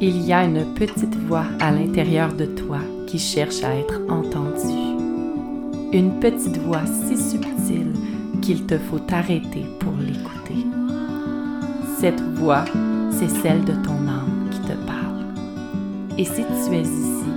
[0.00, 4.96] Il y a une petite voix à l'intérieur de toi qui cherche à être entendue.
[5.92, 7.92] Une petite voix si subtile
[8.40, 10.64] qu'il te faut t'arrêter pour l'écouter.
[11.98, 12.64] Cette voix,
[13.10, 15.24] c'est celle de ton âme qui te parle.
[16.16, 17.30] Et si tu es ici,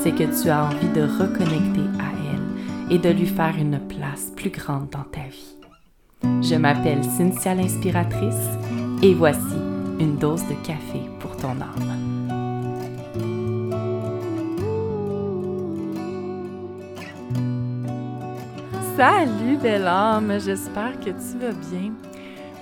[0.00, 4.32] c'est que tu as envie de reconnecter à elle et de lui faire une place
[4.34, 5.54] plus grande dans ta vie.
[6.42, 8.58] Je m'appelle Cynthia l'inspiratrice
[9.00, 9.54] et voici
[10.00, 11.99] une dose de café pour ton âme.
[19.00, 21.94] Salut belle âme, j'espère que tu vas bien.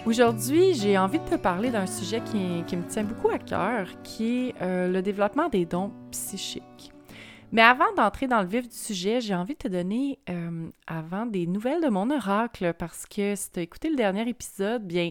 [0.07, 4.51] Aujourd'hui, j'ai envie de te parler d'un sujet qui, me tient beaucoup à cœur, qui
[4.51, 6.93] est euh, le développement des dons psychiques.
[7.51, 11.27] Mais avant d'entrer dans le vif du sujet, j'ai envie de te donner euh, avant
[11.27, 15.11] des nouvelles de mon oracle parce que si tu as écouté le dernier épisode, bien,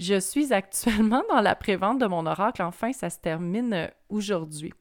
[0.00, 2.62] je suis actuellement dans la prévente de mon oracle.
[2.62, 4.72] Enfin, ça se termine euh, aujourd'hui.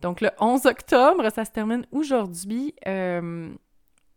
[0.00, 2.72] Donc, le 11 octobre, ça se termine aujourd'hui.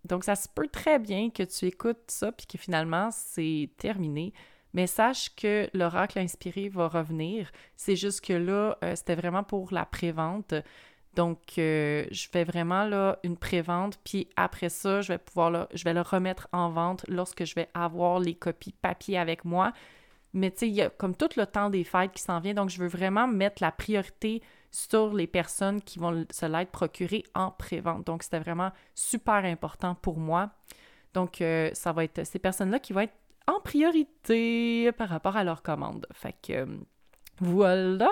[0.07, 4.33] Donc, ça se peut très bien que tu écoutes ça puis que finalement, c'est terminé.
[4.73, 7.51] Mais sache que l'oracle inspiré va revenir.
[7.75, 10.53] C'est juste que là, c'était vraiment pour la prévente.
[11.17, 15.83] Donc, euh, je fais vraiment là une prévente, puis après ça, je vais pouvoir je
[15.83, 19.73] vais le remettre en vente lorsque je vais avoir les copies papier avec moi.
[20.33, 22.53] Mais tu sais, il y a comme tout le temps des fêtes qui s'en vient,
[22.53, 27.23] donc je veux vraiment mettre la priorité sur les personnes qui vont se l'être procurées
[27.35, 28.05] en prévente.
[28.05, 30.51] Donc, c'était vraiment super important pour moi.
[31.13, 35.43] Donc, euh, ça va être ces personnes-là qui vont être en priorité par rapport à
[35.43, 36.05] leur commande.
[36.13, 36.65] Fait que euh,
[37.39, 38.11] voilà!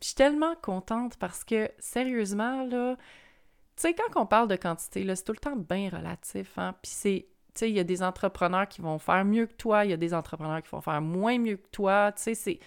[0.00, 5.04] je suis tellement contente parce que, sérieusement, là, tu sais, quand on parle de quantité,
[5.04, 6.74] là, c'est tout le temps bien relatif, hein.
[6.82, 9.84] Puis c'est, tu sais, il y a des entrepreneurs qui vont faire mieux que toi,
[9.84, 12.58] il y a des entrepreneurs qui vont faire moins mieux que toi, tu sais, c'est...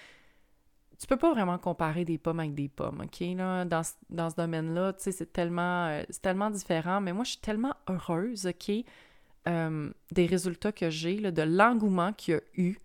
[1.01, 3.19] Tu peux pas vraiment comparer des pommes avec des pommes, OK?
[3.35, 7.23] Là, dans, dans ce domaine-là, tu sais, c'est tellement, euh, c'est tellement différent, mais moi,
[7.23, 8.71] je suis tellement heureuse, OK?
[9.47, 12.77] Euh, des résultats que j'ai, de l'engouement qu'il y a eu.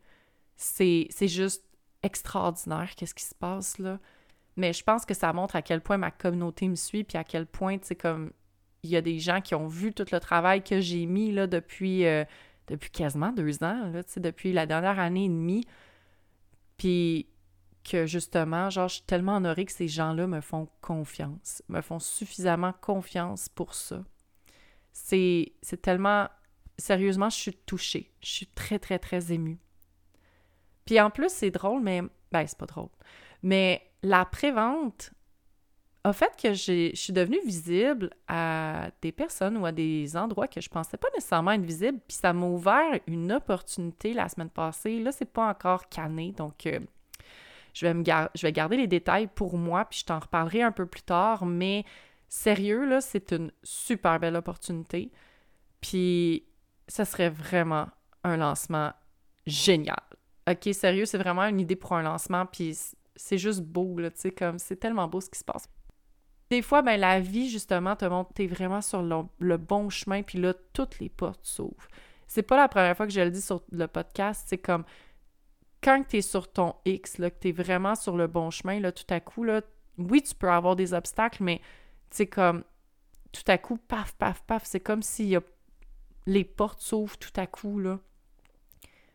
[0.56, 1.62] C'est juste
[2.02, 3.98] extraordinaire, qu'est-ce qui se passe, là
[4.56, 7.24] mais je pense que ça montre à quel point ma communauté me suit, puis à
[7.24, 8.32] quel point, tu sais, comme
[8.82, 11.46] il y a des gens qui ont vu tout le travail que j'ai mis là
[11.46, 12.24] depuis, euh,
[12.68, 15.64] depuis quasiment deux ans, là, tu sais, depuis la dernière année et demie.
[16.78, 17.26] Puis
[17.86, 21.98] que justement, genre, je suis tellement honorée que ces gens-là me font confiance, me font
[21.98, 24.04] suffisamment confiance pour ça.
[24.92, 25.52] C'est,
[25.82, 26.28] tellement...
[26.78, 28.12] Sérieusement, je suis touchée.
[28.20, 29.58] Je suis très, très, très émue.
[30.84, 32.02] Puis en plus, c'est drôle, mais...
[32.32, 32.88] Ben, c'est pas drôle.
[33.42, 35.12] Mais la prévente
[36.02, 40.60] a fait que je suis devenue visible à des personnes ou à des endroits que
[40.60, 45.00] je pensais pas nécessairement être visible, puis ça m'a ouvert une opportunité la semaine passée.
[45.00, 46.80] Là, c'est pas encore canné, donc euh,
[47.76, 51.44] je, vais garder les détails pour moi, puis je t'en reparlerai un peu plus tard,
[51.44, 51.84] mais
[52.28, 55.12] sérieux, là, c'est une super belle opportunité.
[55.80, 56.46] Puis
[56.88, 57.88] ça serait vraiment
[58.24, 58.92] un lancement
[59.46, 60.00] génial.
[60.48, 62.76] OK, sérieux, c'est vraiment une idée pour un lancement, puis
[63.14, 65.68] c'est juste beau, là, tu sais, comme c'est tellement beau ce qui se passe.
[66.48, 70.38] Des fois, ben, la vie, justement, te montre t'es vraiment sur le, bon chemin, puis
[70.38, 71.88] là, toutes les portes s'ouvrent.
[72.26, 74.84] C'est pas la première fois que je le dis sur le podcast, c'est comme
[75.86, 79.04] quand t'es sur ton X, là, que t'es vraiment sur le bon chemin, là, tout
[79.08, 79.60] à coup, là,
[79.98, 81.60] oui, tu peux avoir des obstacles, mais
[82.10, 82.64] c'est comme
[83.30, 85.40] tout à coup, paf, paf, paf, c'est comme si y a...
[86.26, 88.00] les portes s'ouvrent tout à coup, là.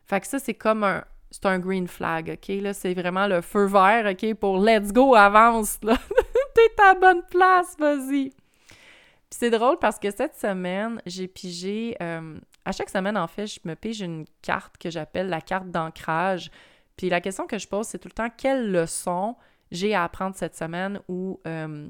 [0.06, 2.48] Fait que ça, c'est comme un, c'est un green flag, OK?
[2.62, 4.32] Là, c'est vraiment le feu vert, OK?
[4.36, 5.98] Pour let's go, avance, là.
[6.54, 8.30] T'es à bonne place, vas-y.
[8.30, 11.98] Puis c'est drôle parce que cette semaine, j'ai pigé...
[12.00, 15.70] Euh, à chaque semaine, en fait, je me pige une carte que j'appelle la carte
[15.70, 16.50] d'ancrage.
[16.96, 19.36] Puis la question que je pose, c'est tout le temps quelle leçon
[19.70, 21.40] j'ai à apprendre cette semaine ou...
[21.46, 21.88] Euh,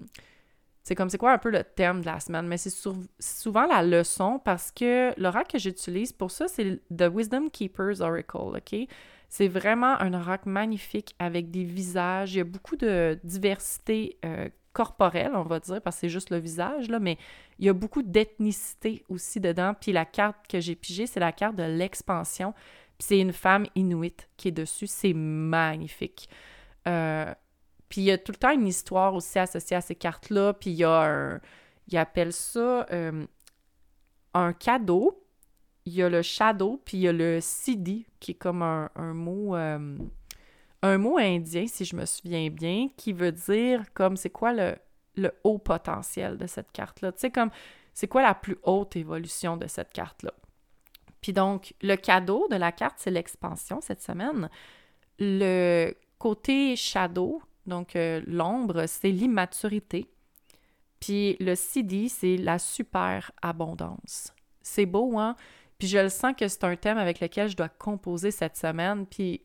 [0.85, 2.75] c'est comme c'est quoi un peu le thème de la semaine, mais c'est
[3.21, 8.57] souvent la leçon parce que l'oracle que j'utilise pour ça, c'est The Wisdom Keepers Oracle,
[8.57, 8.75] OK?
[9.29, 12.35] C'est vraiment un oracle magnifique avec des visages.
[12.35, 16.31] Il y a beaucoup de diversité euh, corporelle, on va dire, parce que c'est juste
[16.31, 17.19] le visage, là, mais
[17.59, 19.75] il y a beaucoup d'ethnicité aussi dedans.
[19.79, 22.53] Puis la carte que j'ai pigée, c'est la carte de l'expansion.
[22.99, 24.87] Puis c'est une femme inuite qui est dessus.
[24.87, 26.29] C'est magnifique.
[26.89, 27.33] Euh,
[27.89, 30.55] puis il y a tout le temps une histoire aussi associée à ces cartes-là.
[30.55, 31.41] Puis il y a un.
[31.89, 33.27] Il appelle ça euh,
[34.35, 35.23] un cadeau
[35.85, 38.91] il y a le shadow, puis il y a le siddhi, qui est comme un,
[38.97, 39.97] mot euh,
[40.83, 44.77] un mot indien, si je me souviens bien, qui veut dire comme c'est quoi le,
[45.17, 47.13] le haut potentiel de cette carte-là.
[47.13, 47.51] Tu sais, comme
[47.95, 50.33] c'est quoi la plus haute évolution de cette carte-là?
[51.21, 54.51] Puis donc, le cadeau de la carte, c'est l'expansion cette semaine.
[55.19, 60.11] Le côté shadow, Donc, euh, l'ombre, c'est l'immaturité.
[60.99, 64.33] Puis le CD, c'est la super abondance.
[64.63, 65.37] C'est beau, hein?
[65.79, 69.07] Puis je le sens que c'est un thème avec lequel je dois composer cette semaine.
[69.07, 69.43] Puis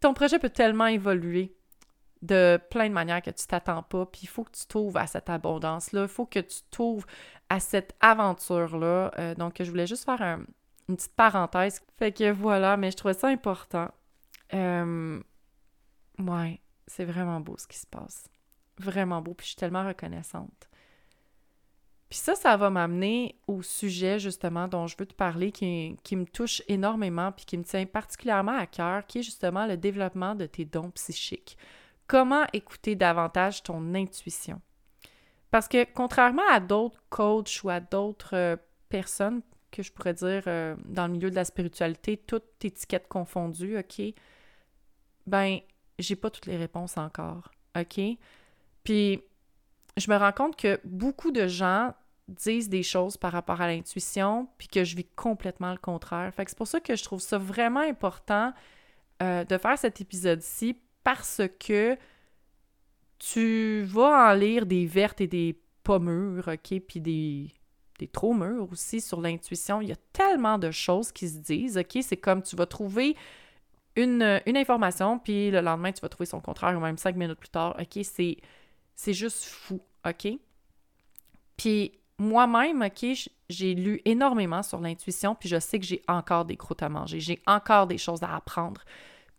[0.00, 1.54] ton projet peut tellement évoluer
[2.22, 4.06] de plein de manières que tu t'attends pas.
[4.06, 6.02] Puis il faut que tu t'ouvres à cette abondance-là.
[6.02, 7.06] Il faut que tu t'ouvres
[7.48, 9.12] à cette aventure-là.
[9.18, 10.20] Euh, donc, je voulais juste faire
[10.88, 11.80] une petite parenthèse.
[11.98, 13.88] Fait que voilà, mais je trouvais ça important.
[14.54, 15.20] Euh,
[16.18, 18.28] ouais, c'est vraiment beau ce qui se passe.
[18.78, 19.34] Vraiment beau.
[19.34, 20.69] Puis je suis tellement reconnaissante.
[22.20, 26.60] Ça, ça va m'amener au sujet justement dont je veux te parler, qui, me touche
[26.68, 30.66] énormément, puis qui me tient particulièrement à cœur, qui est justement le développement de tes
[30.66, 31.56] dons psychiques.
[32.06, 34.60] Comment écouter davantage ton intuition?
[35.50, 38.56] Parce que contrairement à d'autres coachs ou à d'autres euh,
[38.90, 39.40] personnes
[39.70, 44.02] que je pourrais dire euh, dans le milieu de la spiritualité, toutes étiquettes confondues, OK?
[45.26, 45.60] Ben,
[45.98, 47.98] j'ai pas toutes les réponses encore, OK?
[48.84, 49.22] Puis,
[49.96, 51.94] je me rends compte que beaucoup de gens
[52.30, 56.32] disent des choses par rapport à l'intuition, puis que je vis complètement le contraire.
[56.34, 58.52] Fait que c'est pour ça que je trouve ça vraiment important
[59.22, 61.96] euh, de faire cet épisode-ci parce que
[63.18, 67.52] tu vas en lire des vertes et des pas mûres, OK, puis des,
[67.98, 69.80] des trop mûres aussi sur l'intuition.
[69.80, 71.98] Il y a tellement de choses qui se disent, OK?
[72.02, 73.16] C'est comme tu vas trouver
[73.96, 77.38] une, une, information, puis le lendemain, tu vas trouver son contraire, ou même cinq minutes
[77.38, 78.02] plus tard, OK?
[78.04, 78.38] C'est,
[78.94, 80.28] c'est juste fou, OK?
[81.56, 83.06] Puis moi-même, OK,
[83.48, 87.18] j'ai lu énormément sur l'intuition, puis je sais que j'ai encore des croûtes à manger,
[87.18, 88.82] j'ai encore des choses à apprendre.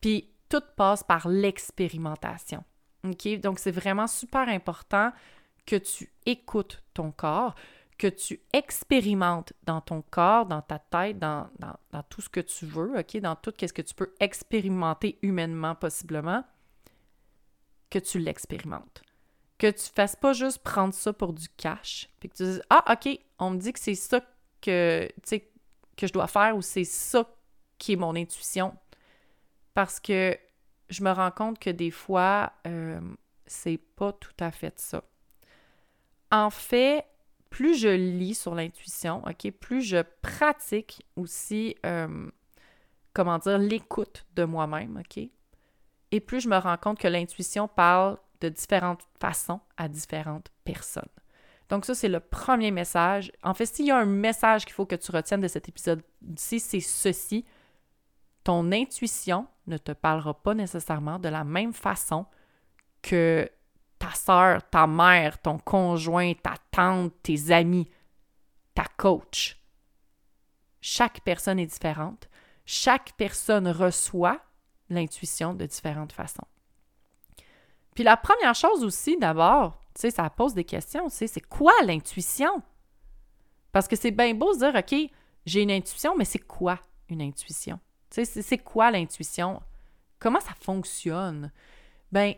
[0.02, 2.64] Puis tout passe par l'expérimentation.
[3.04, 3.40] OK?
[3.40, 5.12] Donc, c'est vraiment super important
[5.66, 7.54] que tu écoutes ton corps,
[8.00, 12.66] que tu expérimentes dans ton corps, dans ta tête, dans, dans, tout ce que tu
[12.66, 13.18] veux, OK?
[13.18, 16.44] Dans tout ce que tu peux expérimenter humainement, possiblement,
[17.92, 19.04] que tu l'expérimentes.
[19.62, 22.84] Que tu fasses pas juste prendre ça pour du cash, puis que tu dises Ah,
[22.94, 24.20] OK, on me dit que c'est ça
[24.60, 25.08] que,
[25.96, 27.30] que je dois faire ou c'est ça
[27.78, 28.76] qui est mon intuition
[29.74, 30.36] parce que
[30.90, 33.00] je me rends compte que des fois, euh,
[33.46, 35.04] c'est pas tout à fait ça.
[36.32, 37.06] En fait,
[37.50, 42.30] plus je lis sur l'intuition, OK, plus je pratique aussi, euh,
[43.14, 45.24] comment dire, l'écoute de moi-même, OK,
[46.12, 51.04] et plus je me rends compte que l'intuition parle de différentes façons à différentes personnes.
[51.70, 53.32] Donc ça, c'est le premier message.
[53.44, 56.60] En fait, s'il y a un message qu'il faut que tu retiennes de cet épisode-ci,
[56.60, 57.46] c'est ceci
[58.44, 62.26] ton intuition ne te parlera pas nécessairement de la même façon
[63.02, 63.50] que
[64.00, 67.90] ta sœur, ta mère, ton conjoint, ta tante, tes amis,
[68.74, 69.58] ta coach.
[70.82, 72.28] Chaque personne est différente.
[72.66, 74.42] Chaque personne reçoit
[74.90, 76.48] l'intuition de différentes façons.
[77.96, 81.46] Puis la première chose aussi, d'abord, tu sais, ça pose des questions, tu sais, c'est
[81.46, 82.62] quoi l'intuition?
[83.72, 85.12] Parce que c'est bien beau de dire, OK,
[85.46, 86.80] j'ai une intuition, mais c'est quoi
[87.10, 87.80] une intuition?
[88.10, 89.62] Tu sais, c'est quoi l'intuition?
[90.20, 91.52] Comment ça fonctionne?
[92.12, 92.36] Ben,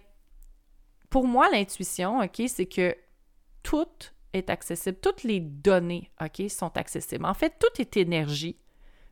[1.09, 2.95] pour moi, l'intuition, OK, c'est que
[3.61, 3.87] tout
[4.33, 7.25] est accessible, toutes les données, OK, sont accessibles.
[7.25, 8.57] En fait, tout est énergie.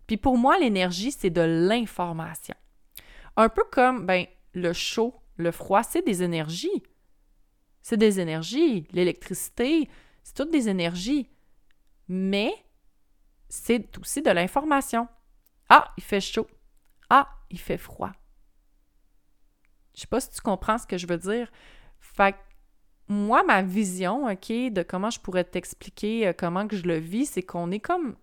[0.08, 2.56] Puis pour moi, l'énergie, c'est de l'information.
[3.38, 6.84] Un peu comme, ben, le chaud, le froid, c'est des énergies.
[7.82, 8.88] C'est des énergies.
[8.92, 9.90] L'électricité,
[10.24, 11.30] c'est toutes des énergies.
[12.08, 12.54] Mais
[13.50, 15.08] c'est aussi de l'information.
[15.70, 16.48] Ah, il fait chaud.
[17.10, 18.12] Ah, il fait froid.
[19.96, 21.52] Je sais pas si tu comprends ce que je veux dire.
[22.00, 22.36] Fait
[23.08, 27.26] moi, ma vision, OK, de comment je pourrais t'expliquer euh, comment que je le vis,
[27.26, 28.16] c'est qu'on est comme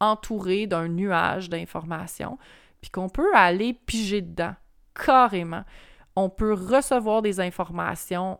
[0.00, 2.36] entouré d'un nuage d'informations,
[2.80, 4.56] puis qu'on peut aller piger dedans,
[4.94, 5.64] carrément.
[6.16, 8.38] On peut recevoir des informations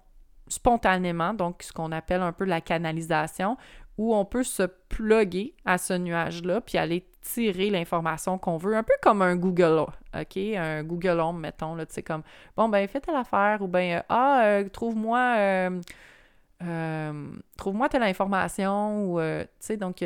[0.48, 3.56] spontanément, donc ce qu'on appelle un peu la canalisation,
[3.98, 8.82] où on peut se plugger à ce nuage-là, puis aller tirer l'information qu'on veut, un
[8.82, 9.86] peu comme un Google,
[10.18, 10.36] OK?
[10.36, 12.22] Un Google Home, mettons, là, tu sais, comme,
[12.56, 15.80] bon, ben, fais telle affaire, ou ben, euh, ah, euh, trouve-moi, euh,
[17.56, 20.04] trouve-moi telle information, ou, tu sais, donc,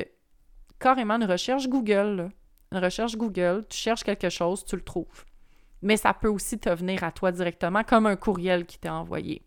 [0.78, 2.30] carrément une recherche Google,
[2.72, 5.24] une recherche Google, tu cherches quelque chose, tu le trouves.
[5.82, 9.42] Mais ça peut aussi te venir à toi directement, comme un courriel qui t'est envoyé.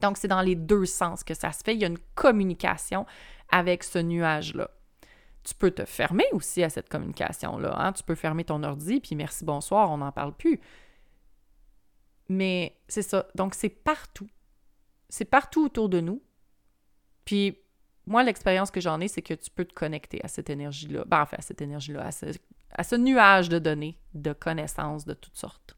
[0.00, 1.74] Donc, c'est dans les deux sens que ça se fait.
[1.74, 3.06] Il y a une communication
[3.50, 4.70] avec ce nuage-là.
[5.44, 7.74] Tu peux te fermer aussi à cette communication-là.
[7.78, 7.92] Hein.
[7.92, 10.60] Tu peux fermer ton ordi, puis merci, bonsoir, on n'en parle plus.
[12.28, 13.26] Mais c'est ça.
[13.34, 14.28] Donc, c'est partout.
[15.08, 16.22] C'est partout autour de nous.
[17.24, 17.58] Puis,
[18.06, 21.04] moi, l'expérience que j'en ai, c'est que tu peux te connecter à cette énergie-là.
[21.06, 22.26] Ben, enfin, à cette énergie-là, à ce,
[22.74, 25.76] à ce nuage de données, de connaissances de toutes sortes.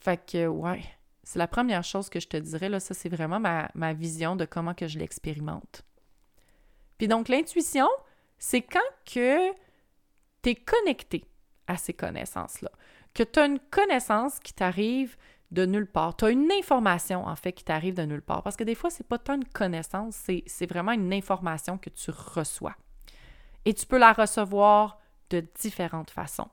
[0.00, 0.82] Fait que, ouais,
[1.22, 4.44] c'est la première chose que je te dirais, là, ça, c'est vraiment ma, vision de
[4.44, 5.82] comment que je l'expérimente.
[6.96, 7.88] Puis donc, l'intuition,
[8.38, 9.52] c'est quand que
[10.42, 11.24] tu es connecté
[11.66, 12.70] à ces connaissances-là,
[13.12, 15.16] que tu as une connaissance qui t'arrive
[15.50, 16.16] de nulle part.
[16.16, 18.42] Tu as une information, en fait, qui t'arrive de nulle part.
[18.42, 20.14] Parce que des fois, c'est pas tant une connaissance,
[20.46, 22.76] c'est vraiment une information que tu reçois.
[23.64, 24.98] Et tu peux la recevoir
[25.30, 26.48] de différentes façons.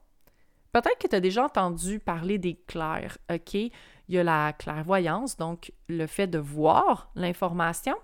[0.72, 3.54] Peut-être que tu as déjà entendu parler des clairs, OK?
[3.54, 3.72] Il
[4.10, 7.96] y a la clairvoyance, donc le fait de voir l'information.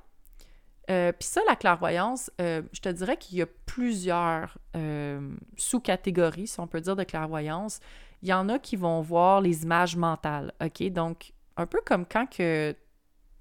[0.90, 6.48] Euh, Puis ça, la clairvoyance, euh, je te dirais qu'il y a plusieurs euh, sous-catégories,
[6.48, 7.80] si on peut dire, de clairvoyance.
[8.24, 10.82] Il y en a qui vont voir les images mentales, OK?
[10.92, 12.76] Donc, un peu comme quand que,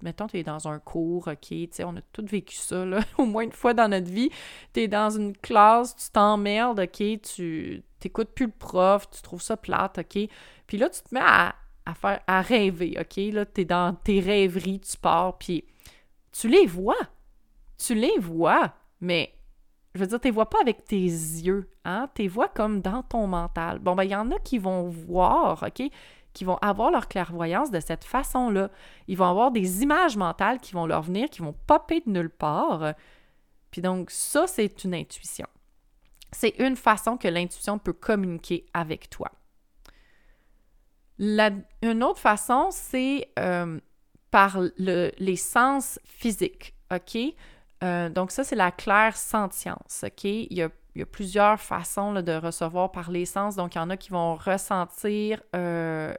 [0.01, 1.47] mettons, tu es dans un cours, OK?
[1.49, 4.29] Tu sais, on a tous vécu ça, là, au moins une fois dans notre vie.
[4.73, 7.21] Tu es dans une classe, tu t'emmerdes, OK?
[7.21, 10.29] Tu n'écoutes plus le prof, tu trouves ça plate, OK?
[10.67, 11.53] Puis là, tu te mets à,
[11.93, 13.17] faire, à rêver, OK?
[13.33, 15.65] Là, tu es dans tes rêveries, tu pars, puis
[16.31, 16.99] tu les vois.
[17.77, 19.33] Tu les vois, mais
[19.93, 22.09] je veux dire, tu les vois pas avec tes yeux, hein?
[22.15, 23.79] Tu les vois comme dans ton mental.
[23.79, 25.89] Bon, ben, il y en a qui vont voir, OK?
[26.33, 28.69] Qui vont avoir leur clairvoyance de cette façon-là.
[29.07, 32.29] Ils vont avoir des images mentales qui vont leur venir, qui vont popper de nulle
[32.29, 32.93] part.
[33.71, 35.47] Puis donc, ça, c'est une intuition.
[36.31, 39.31] C'est une façon que l'intuition peut communiquer avec toi.
[41.19, 43.79] une autre façon, c'est euh,
[44.31, 47.17] par les sens physiques, OK?
[47.83, 50.23] Euh, donc ça, c'est la claire sentience, OK?
[50.23, 50.69] Il a,
[51.11, 53.55] plusieurs façons de recevoir par les sens.
[53.55, 56.13] Donc, il y en a qui vont ressentir euh,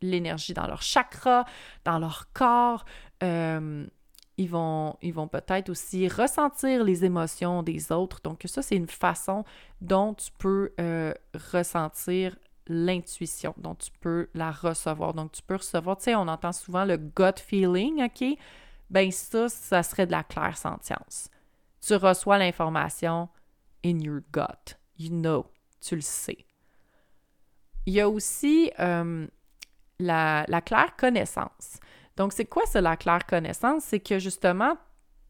[0.00, 1.44] l'énergie dans leur chakra,
[1.84, 2.84] dans leur corps.
[3.22, 3.86] Euh,
[4.38, 8.20] ils vont, ils vont peut-être aussi ressentir les émotions des autres.
[8.22, 9.44] Donc, ça, c'est une façon
[9.80, 10.72] dont tu peux
[11.52, 12.36] ressentir
[12.68, 15.14] l'intuition, dont tu peux la recevoir.
[15.14, 18.36] Donc, tu peux recevoir, tu sais, on entend souvent le gut feeling, OK?
[18.90, 21.28] ben ça, ça serait de la claire sentience.
[21.80, 23.28] Tu reçois l'information
[23.86, 24.76] in your gut.
[24.98, 25.46] You know,
[25.80, 26.46] tu le sais.
[27.86, 29.26] Il y a aussi euh,
[29.98, 31.78] la, la, claire connaissance.
[32.16, 33.84] Donc, c'est quoi ça, la claire connaissance?
[33.84, 34.76] C'est que justement,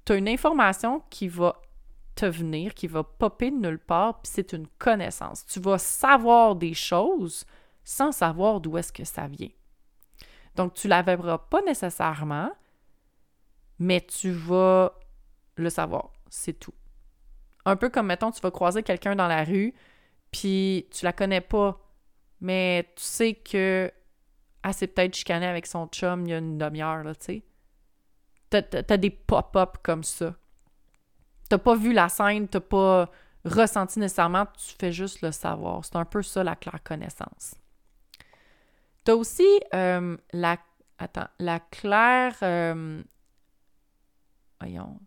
[0.05, 1.61] tu as une information qui va
[2.15, 5.45] te venir, qui va popper de nulle part, puis c'est une connaissance.
[5.45, 7.45] Tu vas savoir des choses
[7.85, 9.51] sans savoir d'où est-ce que ça vient.
[10.55, 12.51] Donc, tu ne la pas nécessairement,
[13.79, 14.99] mais tu vas
[15.57, 16.73] le savoir, c'est tout.
[17.67, 19.75] Un peu comme, mettons, tu vas croiser quelqu'un dans la rue,
[20.31, 21.79] puis tu la connais pas,
[22.41, 23.93] mais tu sais que
[24.63, 27.43] ah, c'est peut-être chicané avec son chum il y a une demi-heure, là, tu sais.
[28.51, 30.35] T'as, des pop-up comme ça.
[31.49, 33.11] T'as pas vu la scène, t'as pas
[33.45, 35.85] ressenti nécessairement, tu fais juste le savoir.
[35.85, 37.57] C'est un peu ça, la claire connaissance.
[39.05, 40.57] T'as aussi euh, la...
[40.99, 42.37] Attends, la claire...
[42.43, 43.03] Euh,
[44.61, 44.99] voyons,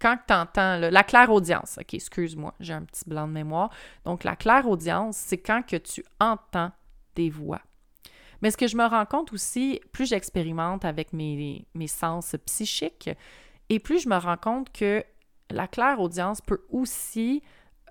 [0.00, 3.70] quand tu entends la claire audience, OK, excuse-moi, j'ai un petit blanc de mémoire.
[4.04, 6.70] Donc, la claire audience, c'est quand que tu entends
[7.14, 7.60] des voix.
[8.42, 13.10] Mais ce que je me rends compte aussi, plus j'expérimente avec mes, mes sens psychiques,
[13.68, 15.04] et plus je me rends compte que
[15.50, 17.42] la claire audience peut aussi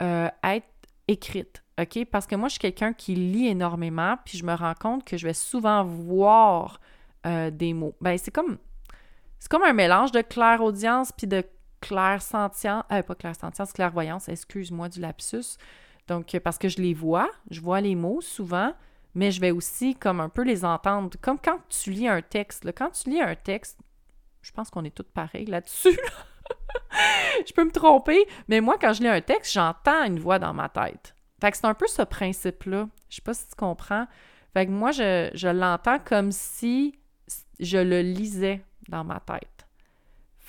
[0.01, 0.68] euh, être
[1.08, 2.06] écrite, OK?
[2.06, 5.18] Parce que moi, je suis quelqu'un qui lit énormément, puis je me rends compte que
[5.18, 6.80] je vais souvent voir
[7.25, 7.96] euh, des mots.
[8.01, 8.58] Ben, c'est comme
[9.39, 11.44] c'est comme un mélange de claire audience puis de
[11.81, 15.57] claire sentience, euh, pas claire sentience, clairvoyance, excuse-moi du lapsus.
[16.07, 18.74] Donc, parce que je les vois, je vois les mots souvent,
[19.15, 21.17] mais je vais aussi comme un peu les entendre.
[21.21, 22.65] Comme quand tu lis un texte.
[22.75, 23.79] Quand tu lis un texte,
[24.41, 26.00] je pense qu'on est tous pareils là-dessus.
[27.48, 30.53] je peux me tromper, mais moi, quand je lis un texte, j'entends une voix dans
[30.53, 31.15] ma tête.
[31.41, 32.88] Fait que c'est un peu ce principe-là.
[33.09, 34.07] Je sais pas si tu comprends.
[34.53, 37.00] Fait que moi, je, je l'entends comme si
[37.59, 39.59] je le lisais dans ma tête.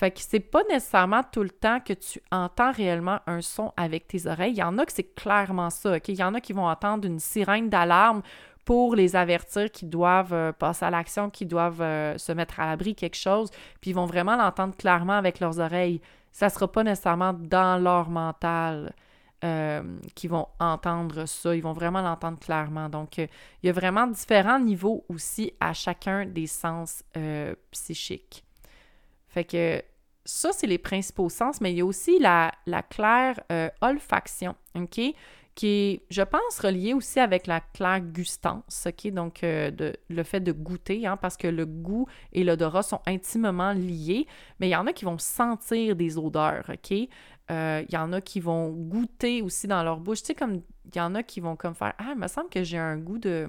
[0.00, 4.08] Fait que c'est pas nécessairement tout le temps que tu entends réellement un son avec
[4.08, 4.52] tes oreilles.
[4.52, 5.98] Il y en a que c'est clairement ça?
[6.08, 8.22] Il y en a qui vont entendre une sirène d'alarme
[8.64, 12.64] pour les avertir qu'ils doivent euh, passer à l'action, qu'ils doivent euh, se mettre à
[12.70, 13.50] l'abri quelque chose,
[13.82, 16.00] puis ils vont vraiment l'entendre clairement avec leurs oreilles.
[16.32, 18.94] Ça sera pas nécessairement dans leur mental.
[19.44, 19.82] Euh,
[20.14, 22.88] qu'ils vont entendre ça, ils vont vraiment l'entendre clairement.
[22.88, 23.28] Donc, il
[23.62, 27.02] y a vraiment différents niveaux aussi à chacun des sens
[27.70, 28.44] psychiques.
[29.30, 29.82] Fait que
[30.24, 34.54] ça, c'est les principaux sens, mais il y a aussi la, la claire euh, olfaction,
[34.74, 35.00] OK?
[35.56, 39.10] Qui est, je pense, reliée aussi avec la claire gustance, OK?
[39.12, 43.00] Donc, euh, de, le fait de goûter, hein, parce que le goût et l'odorat sont
[43.06, 44.26] intimement liés,
[44.58, 47.08] mais il y en a qui vont sentir des odeurs, OK?
[47.50, 50.20] Euh, il y en a qui vont goûter aussi dans leur bouche.
[50.20, 52.48] Tu sais, comme il y en a qui vont comme faire Ah, il me semble
[52.48, 53.48] que j'ai un goût de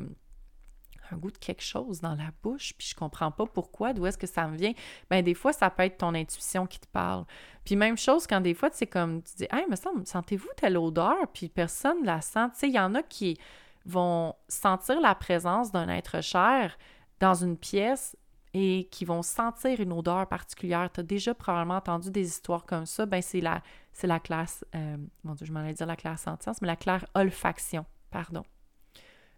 [1.12, 4.18] un goût de quelque chose dans la bouche, puis je comprends pas pourquoi, d'où est-ce
[4.18, 4.74] que ça me vient.
[5.10, 7.26] Ben des fois, ça peut être ton intuition qui te parle.
[7.66, 10.78] Puis même chose quand des fois, c'est comme, tu dis, hey, me semble, sentez-vous telle
[10.78, 12.50] odeur, puis personne la sent.
[12.54, 13.40] Tu sais, il y en a qui
[13.86, 16.78] vont sentir la présence d'un être cher
[17.20, 18.16] dans une pièce
[18.54, 20.90] et qui vont sentir une odeur particulière.
[20.94, 23.06] Tu as déjà probablement entendu des histoires comme ça.
[23.06, 23.62] Ben c'est la,
[23.94, 26.76] c'est la classe, euh, mon Dieu, je m'en allais dire la classe sentience, mais la
[26.76, 28.44] claire olfaction, pardon.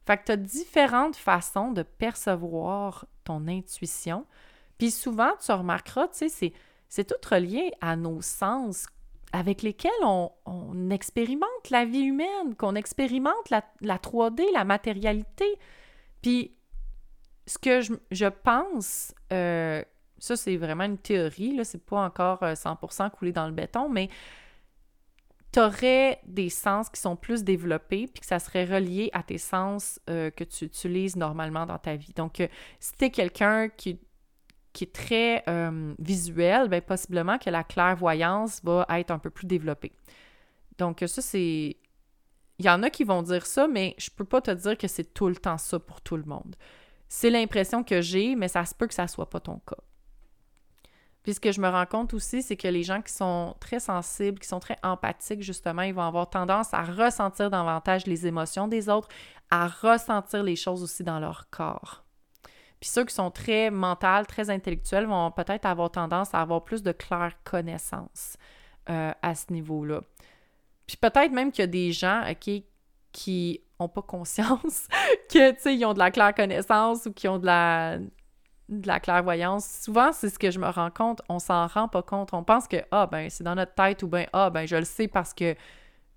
[0.05, 4.25] Fait que tu as différentes façons de percevoir ton intuition.
[4.77, 6.53] Puis souvent, tu remarqueras, tu sais,
[6.89, 8.87] c'est, tout relié à nos sens
[9.31, 15.47] avec lesquels on, expérimente la vie humaine, qu'on expérimente la, 3D, la matérialité.
[16.21, 16.53] Puis
[17.47, 19.83] ce que je, pense, euh,
[20.19, 23.89] ça c'est vraiment une théorie, là, c'est pas encore 100% euh, coulé dans le béton,
[23.89, 24.09] mais
[25.53, 29.37] tu aurais des sens qui sont plus développés, puis que ça serait relié à tes
[29.37, 32.11] sens euh, que tu utilises normalement dans ta vie.
[32.15, 32.47] Donc, euh,
[32.79, 33.99] si tu es quelqu'un qui,
[34.73, 39.45] qui, est très euh, visuel, bien, possiblement que la clairvoyance va être un peu plus
[39.45, 39.93] développée.
[40.79, 41.77] Donc, ça, c'est.
[42.59, 44.87] Il y en a qui vont dire ça, mais je peux pas te dire que
[44.87, 46.55] c'est tout le temps ça pour tout le monde.
[47.09, 49.77] C'est l'impression que j'ai, mais ça se peut que ça soit pas ton cas.
[51.23, 53.79] Puis ce que je me rends compte aussi, c'est que les gens qui sont très
[53.79, 58.67] sensibles, qui sont très empathiques, justement, ils vont avoir tendance à ressentir davantage les émotions
[58.67, 59.07] des autres,
[59.49, 62.03] à ressentir les choses aussi dans leur corps.
[62.81, 66.83] Puis ceux qui sont très mentales, très intellectuels vont peut-être avoir tendance à avoir plus
[66.83, 68.35] de claire connaissance
[68.89, 70.01] euh, à ce niveau-là.
[70.85, 72.49] Puis peut-être même qu'il y a des gens, OK,
[73.13, 74.89] qui n'ont pas conscience
[75.31, 77.99] que, tu sais, ils ont de la claire connaissance ou qui ont de la
[78.69, 82.01] de la clairvoyance, souvent, c'est ce que je me rends compte, on s'en rend pas
[82.01, 82.33] compte.
[82.33, 84.85] On pense que, ah, ben, c'est dans notre tête ou ben, ah, ben, je le
[84.85, 85.55] sais parce que,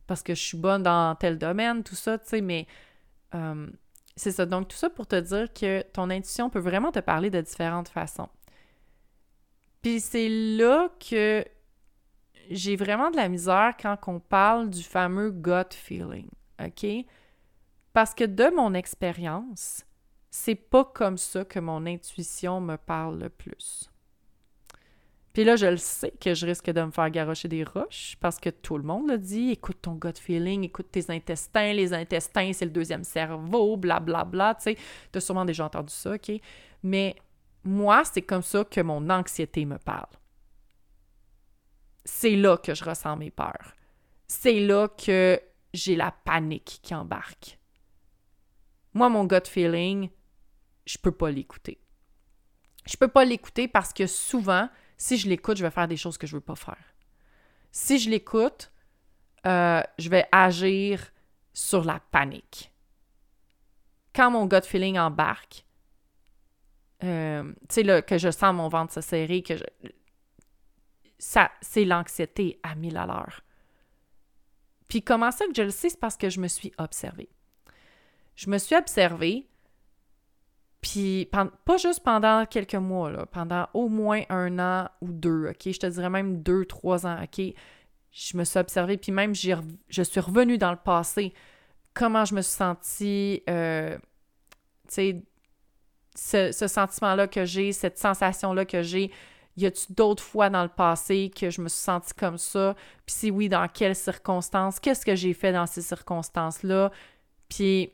[0.06, 2.66] parce que je suis bonne dans tel domaine, tout ça, tu sais, mais
[3.34, 3.66] euh,
[4.14, 4.46] c'est ça.
[4.46, 7.88] Donc, tout ça pour te dire que ton intuition peut vraiment te parler de différentes
[7.88, 8.28] façons.
[9.82, 11.44] Puis c'est là que
[12.50, 16.28] j'ai vraiment de la misère quand on parle du fameux gut feeling,
[16.64, 16.86] OK?
[17.92, 19.84] Parce que de mon expérience,
[20.38, 23.90] c'est pas comme ça que mon intuition me parle le plus.
[25.32, 28.38] Puis là, je le sais que je risque de me faire garrocher des roches parce
[28.38, 29.50] que tout le monde le dit.
[29.50, 31.72] Écoute ton gut feeling, écoute tes intestins.
[31.72, 34.24] Les intestins, c'est le deuxième cerveau, blablabla.
[34.24, 34.76] Bla, bla, tu sais,
[35.10, 36.30] tu as sûrement déjà entendu ça, OK?
[36.82, 37.16] Mais
[37.64, 40.12] moi, c'est comme ça que mon anxiété me parle.
[42.04, 43.74] C'est là que je ressens mes peurs.
[44.26, 45.40] C'est là que
[45.72, 47.58] j'ai la panique qui embarque.
[48.92, 50.10] Moi, mon gut feeling,
[50.86, 51.80] je peux pas l'écouter.
[52.86, 56.16] Je peux pas l'écouter parce que souvent, si je l'écoute, je vais faire des choses
[56.16, 56.94] que je veux pas faire.
[57.72, 58.72] Si je l'écoute,
[59.46, 61.12] euh, je vais agir
[61.52, 62.72] sur la panique.
[64.14, 65.66] Quand mon gut feeling embarque,
[67.04, 69.64] euh, tu sais, que je sens mon ventre se serrer, que je...
[71.18, 73.42] Ça, c'est l'anxiété à mille à l'heure.
[74.88, 75.90] Puis comment ça que je le sais?
[75.90, 77.28] C'est parce que je me suis observée.
[78.36, 79.48] Je me suis observée,
[80.86, 81.28] puis,
[81.64, 85.62] pas juste pendant quelques mois, là, pendant au moins un an ou deux, OK?
[85.64, 87.44] Je te dirais même deux, trois ans, OK?
[88.12, 91.34] Je me suis observée, puis même je suis revenue dans le passé,
[91.92, 93.98] comment je me suis sentie, euh,
[94.86, 95.24] tu
[96.14, 99.10] sais, ce, sentiment-là que j'ai, cette sensation-là que j'ai,
[99.56, 102.76] y a-tu d'autres fois dans le passé que je me suis sentie comme ça?
[103.04, 104.78] Puis si oui, dans quelles circonstances?
[104.78, 106.92] Qu'est-ce que j'ai fait dans ces circonstances-là?
[107.48, 107.90] Puis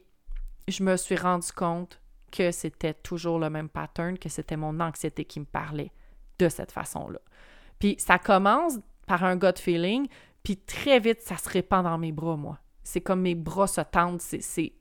[0.69, 2.02] je me suis rendu compte
[2.33, 5.93] que c'était toujours le même pattern, que c'était mon anxiété qui me parlait
[6.39, 7.21] de cette façon-là.
[7.79, 10.09] Puis ça commence par un gut feeling,
[10.43, 12.59] puis très vite, ça se répand dans mes bras, moi.
[12.83, 14.73] C'est comme mes bras se tendent, c'est,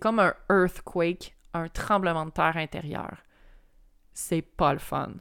[0.00, 3.18] comme un earthquake, un tremblement de terre intérieur.
[4.12, 5.12] C'est pas le fun.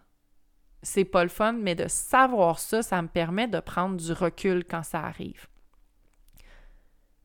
[0.81, 4.65] C'est pas le fun, mais de savoir ça, ça me permet de prendre du recul
[4.65, 5.47] quand ça arrive.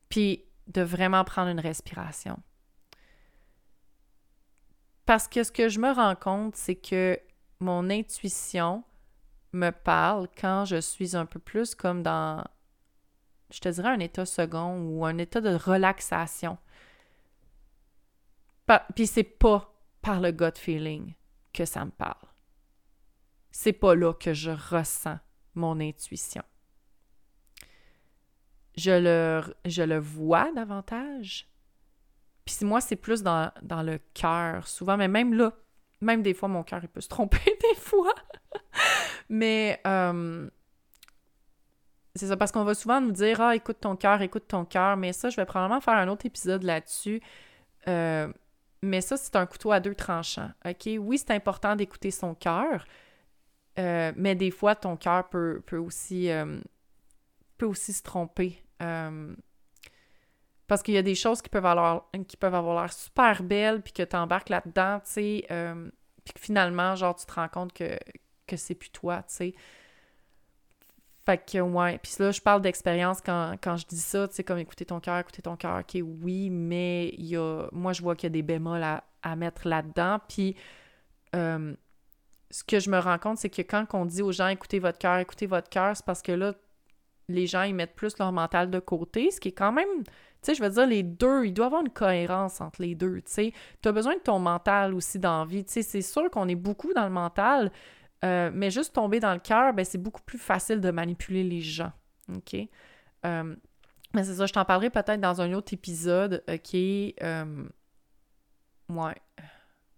[0.09, 2.39] Puis de vraiment prendre une respiration.
[5.09, 7.19] Parce que ce que je me rends compte, c'est que
[7.59, 8.83] mon intuition
[9.53, 12.43] me parle quand je suis un peu plus comme dans,
[13.49, 16.59] je te dirais, un état second ou un état de relaxation.
[18.93, 21.15] Puis c'est pas par le gut feeling
[21.53, 22.27] que ça me parle.
[23.49, 25.17] C'est pas là que je ressens
[25.55, 26.43] mon intuition.
[28.77, 31.49] Je le, je le vois davantage,
[32.57, 35.53] puis moi, c'est plus dans, le cœur, souvent, mais même là,
[36.01, 38.13] même des fois, mon cœur, il peut se tromper des fois.
[39.29, 40.49] mais euh,
[42.15, 44.97] c'est ça, parce qu'on va souvent nous dire Ah, écoute ton cœur, écoute ton cœur,
[44.97, 47.21] mais ça, je vais probablement faire un autre épisode là-dessus.
[47.87, 48.31] Euh,
[48.81, 50.51] mais ça, c'est un couteau à deux tranchants.
[50.65, 50.89] OK?
[50.99, 52.85] Oui, c'est important d'écouter son cœur,
[53.77, 56.29] euh, mais des fois, ton cœur peut, peut, aussi,
[57.57, 58.63] peut aussi se tromper.
[60.69, 63.43] Euh, parce qu'il y a des choses qui peuvent avoir, qui peuvent avoir l'air super
[63.43, 65.45] belles, puis que tu embarques là-dedans, tu sais,
[66.23, 67.97] puis que finalement, genre, tu te rends compte que,
[68.47, 69.53] que c'est plus toi, tu sais.
[71.25, 71.99] Fait que, ouais.
[71.99, 75.19] Puis là, je parle d'expérience quand, je dis ça, tu sais, comme écouter ton cœur,
[75.19, 78.33] écouter ton cœur, ok, oui, mais il y a, moi, je vois qu'il y a
[78.33, 80.19] des bémols à, mettre là-dedans.
[80.27, 80.55] Puis,
[81.35, 81.75] euh,
[82.49, 84.97] ce que je me rends compte, c'est que quand on dit aux gens écoutez votre
[84.97, 86.53] cœur, écoutez votre cœur, c'est parce que là,
[87.27, 90.03] les gens, ils mettent plus leur mental de côté, ce qui est quand même,
[90.41, 92.95] tu sais, je veux dire, les deux, il doit y avoir une cohérence entre les
[92.95, 93.53] deux, tu sais.
[93.81, 96.93] Tu as besoin de ton mental aussi d'envie, tu sais, c'est sûr qu'on est beaucoup
[96.93, 97.71] dans le mental,
[98.23, 101.61] euh, mais juste tomber dans le cœur, ben, c'est beaucoup plus facile de manipuler les
[101.61, 101.91] gens.
[102.33, 102.55] OK?
[103.25, 103.55] Euh,
[104.13, 107.67] mais c'est ça, je t'en parlerai peut-être dans un autre épisode qui euh,
[108.89, 109.15] ouais.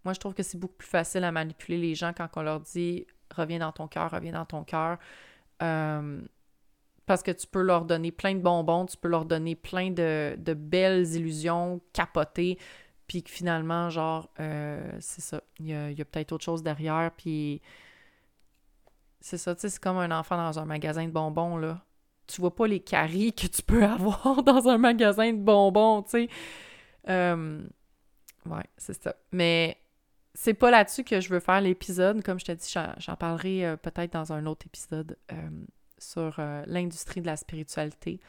[0.04, 2.60] Moi, je trouve que c'est beaucoup plus facile à manipuler les gens quand on leur
[2.60, 4.98] dit reviens dans ton cœur, reviens dans ton cœur.
[7.12, 10.54] Parce que tu peux leur donner plein de bonbons, tu peux leur donner plein de,
[10.54, 12.58] belles illusions capotées,
[13.06, 17.62] puis que finalement, genre, c'est ça, il y a, a peut-être autre chose derrière, puis
[19.20, 21.86] c'est ça, tu sais, c'est comme un enfant dans un magasin de bonbons, là.
[22.28, 26.12] Tu vois pas les caries que tu peux avoir dans un magasin de bonbons, tu
[26.12, 26.30] sais.
[27.10, 27.62] Euh,
[28.46, 29.16] ouais, c'est ça.
[29.32, 29.78] Mais
[30.34, 32.24] c'est pas là-dessus que je veux faire l'épisode.
[32.24, 35.50] Comme je te dis, j'en parlerai euh, peut-être dans un autre épisode euh,
[36.02, 38.20] sur l'industrie de la spiritualité.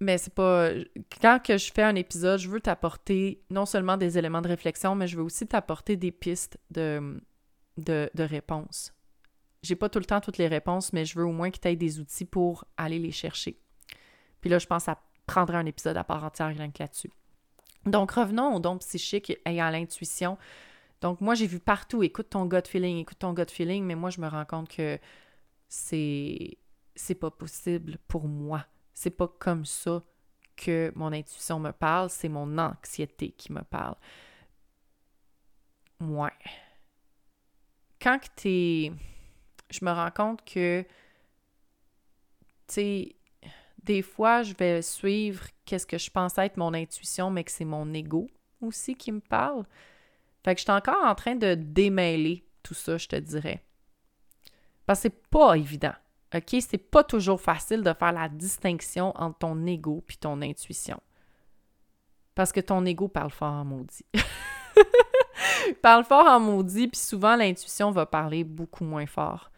[0.00, 0.70] Mais c'est pas.
[1.20, 4.94] Quand que je fais un épisode, je veux t'apporter non seulement des éléments de réflexion,
[4.94, 7.20] mais je veux aussi t'apporter des pistes de,
[7.78, 8.92] de, de réponses.
[9.62, 11.66] J'ai pas tout le temps toutes les réponses, mais je veux au moins que tu
[11.66, 13.58] aies des outils pour aller les chercher.
[14.40, 17.10] Puis là, je pense à prendre un épisode à part entière rien là-dessus.
[17.84, 20.38] Donc, revenons au don psychique et à l'intuition.
[21.00, 24.10] Donc, moi, j'ai vu partout, écoute ton gut feeling, écoute ton gut feeling, mais moi,
[24.10, 24.98] je me rends compte que
[25.68, 26.56] c'est
[27.20, 28.64] pas possible pour moi.
[28.94, 30.02] C'est pas comme ça
[30.56, 33.94] que mon intuition me parle, c'est mon anxiété qui me parle.
[36.00, 36.32] Ouais
[38.00, 38.92] quand tu
[39.70, 40.88] Je me rends compte que, tu
[42.68, 43.16] sais,
[43.82, 47.64] des fois, je vais suivre qu'est-ce que je pense être mon intuition, mais que c'est
[47.64, 48.28] mon ego
[48.60, 49.64] aussi qui me parle.
[50.44, 53.62] Fait que je suis encore en train de démêler tout ça, je te dirais.
[54.88, 55.92] Parce que c'est pas évident.
[56.34, 56.56] OK?
[56.62, 60.98] C'est pas toujours facile de faire la distinction entre ton ego puis ton intuition.
[62.34, 64.06] Parce que ton ego parle fort en maudit.
[65.82, 69.50] parle fort en maudit, puis souvent l'intuition va parler beaucoup moins fort.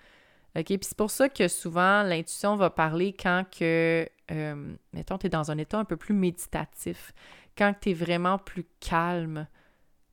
[0.59, 0.64] OK?
[0.64, 5.31] Puis c'est pour ça que souvent l'intuition va parler quand que, euh, mettons, tu es
[5.31, 7.12] dans un état un peu plus méditatif,
[7.57, 9.47] quand tu es vraiment plus calme.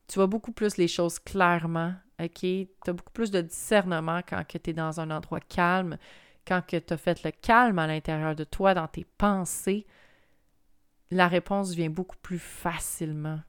[0.08, 2.40] Tu vois beaucoup plus les choses clairement, OK?
[2.40, 5.98] Tu as beaucoup plus de discernement quand tu es dans un endroit calme,
[6.46, 9.86] quand tu as fait le calme à l'intérieur de toi, dans tes pensées.
[11.10, 13.40] La réponse vient beaucoup plus facilement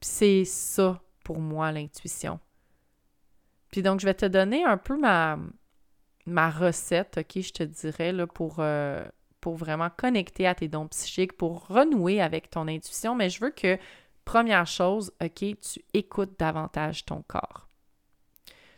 [0.00, 2.38] c'est ça pour moi l'intuition.
[3.70, 5.38] Puis donc, je vais te donner un peu ma,
[6.26, 9.04] ma recette, OK, je te dirais, là, pour, euh,
[9.40, 13.14] pour vraiment connecter à tes dons psychiques, pour renouer avec ton intuition.
[13.14, 13.78] Mais je veux que,
[14.26, 17.66] première chose, OK, tu écoutes davantage ton corps.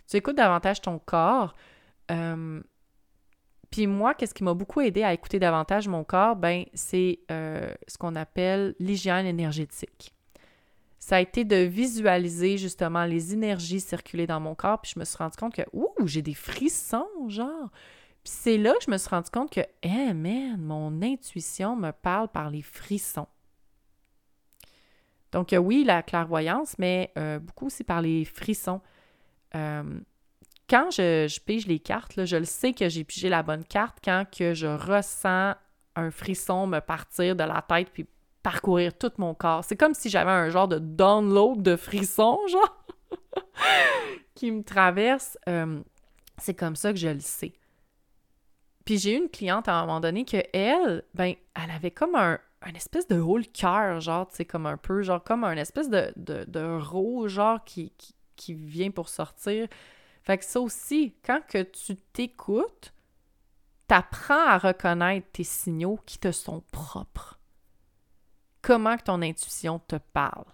[0.06, 1.54] Tu écoutes davantage ton corps.
[2.12, 2.62] Euh,
[3.70, 6.36] puis moi, qu'est-ce qui m'a beaucoup aidé à écouter davantage mon corps?
[6.36, 10.14] Ben, c'est euh, ce qu'on appelle l'hygiène énergétique
[10.98, 15.04] ça a été de visualiser justement les énergies circuler dans mon corps, puis je me
[15.04, 17.70] suis rendu compte que, ouh, j'ai des frissons, genre.
[18.22, 21.92] Puis c'est là que je me suis rendu compte que, eh man, mon intuition me
[21.92, 23.26] parle par les frissons.
[25.32, 28.80] Donc, euh, oui, la clairvoyance, mais euh, beaucoup aussi par les frissons.
[29.54, 30.00] Euh,
[30.68, 34.24] quand je, pige les cartes, je le sais que j'ai pigé la bonne carte quand
[34.30, 35.54] que je ressens
[35.96, 38.06] un frisson me partir de la tête puis
[38.42, 39.64] parcourir tout mon corps.
[39.64, 42.86] C'est comme si j'avais un genre de download de frissons, genre,
[44.34, 45.36] qui me traverse.
[46.38, 47.52] C'est comme ça que je le sais.
[48.84, 52.14] Puis j'ai eu une cliente à un moment donné que elle, ben, elle avait comme
[52.14, 52.38] un,
[52.74, 56.12] espèce de haut cœur, genre, tu sais, comme un peu, genre, comme un espèce de,
[56.16, 56.78] de,
[57.28, 59.68] genre, qui, qui, qui vient pour sortir.
[60.22, 62.92] Fait que ça aussi, quand que tu t'écoutes,
[63.86, 67.38] t'apprends à reconnaître tes signaux qui te sont propres
[68.68, 70.44] comment que ton intuition te parle.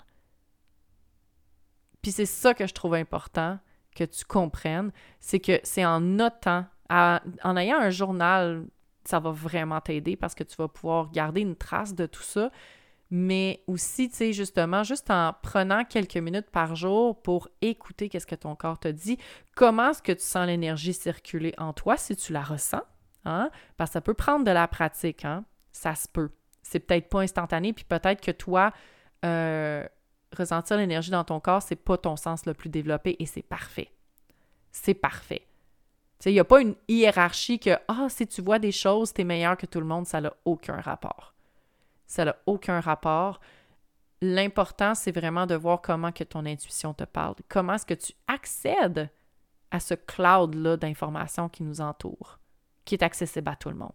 [2.03, 3.59] Puis c'est ça que je trouve important
[3.95, 8.67] que tu comprennes, c'est que c'est en notant, en ayant un journal,
[9.05, 12.51] ça va vraiment t'aider parce que tu vas pouvoir garder une trace de tout ça.
[13.11, 18.27] mais aussi, tu sais, justement, juste en prenant quelques minutes par jour pour écouter qu'est-ce
[18.27, 19.19] que ton corps te dit,
[19.55, 22.83] comment est-ce que tu sens l'énergie circuler en toi si tu la ressens,
[23.25, 23.51] hein?
[23.77, 25.45] Parce que ça peut prendre de la pratique, hein?
[25.71, 26.31] Ça se peut.
[26.63, 28.73] C'est peut-être pas instantané, puis peut-être que toi,
[29.25, 29.87] euh,
[30.37, 33.93] ressentir l'énergie dans ton corps, c'est pas ton sens le plus développé et c'est parfait.
[34.73, 35.47] C'est parfait.
[36.27, 39.25] Il n'y a pas une hiérarchie que, ah, si tu vois des choses, tu es
[39.25, 41.35] meilleur que tout le monde, ça n'a aucun rapport.
[42.07, 43.41] Ça n'a aucun rapport.
[44.23, 47.35] L'important, c'est vraiment de voir comment que ton intuition te parle.
[47.49, 49.11] Comment est-ce que tu accèdes
[49.75, 52.39] à ce cloud-là d'informations qui nous entoure,
[52.85, 53.91] qui est accessible à tout le monde.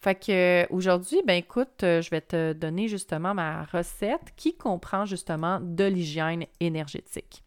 [0.00, 5.04] Fait que aujourd'hui, ben écoute, euh, je vais te donner justement ma recette qui comprend
[5.04, 7.42] justement de l'hygiène énergétique.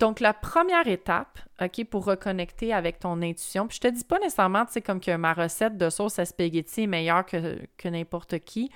[0.00, 4.18] Donc, la première étape, OK, pour reconnecter avec ton intuition, puis je te dis pas
[4.18, 8.38] nécessairement, tu sais, comme que ma recette de sauce à spaghetti est meilleure que, n'importe
[8.38, 8.70] qui.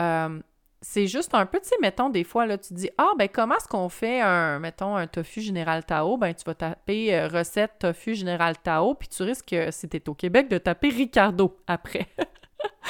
[0.00, 0.40] Euh,
[0.80, 3.54] c'est juste un peu, tu sais, mettons, des fois, là, tu dis, ah, ben, comment
[3.56, 6.16] est-ce qu'on fait un, mettons, un tofu général Tao?
[6.16, 10.14] Ben, tu vas taper euh, recette tofu général Tao, puis tu risques, si t'es au
[10.14, 12.06] Québec, de taper Ricardo après.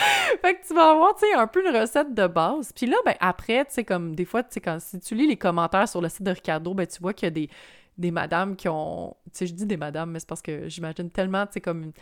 [0.40, 2.72] fait que tu vas avoir, tu sais, un peu une recette de base.
[2.72, 5.26] Puis là, ben, après, tu sais, comme des fois, tu sais, quand si tu lis
[5.26, 7.48] les commentaires sur le site de Ricardo, ben, tu vois qu'il y a des,
[7.98, 9.16] des madames qui ont.
[9.26, 11.92] Tu sais, je dis des madames, mais c'est parce que j'imagine tellement, tu sais, comme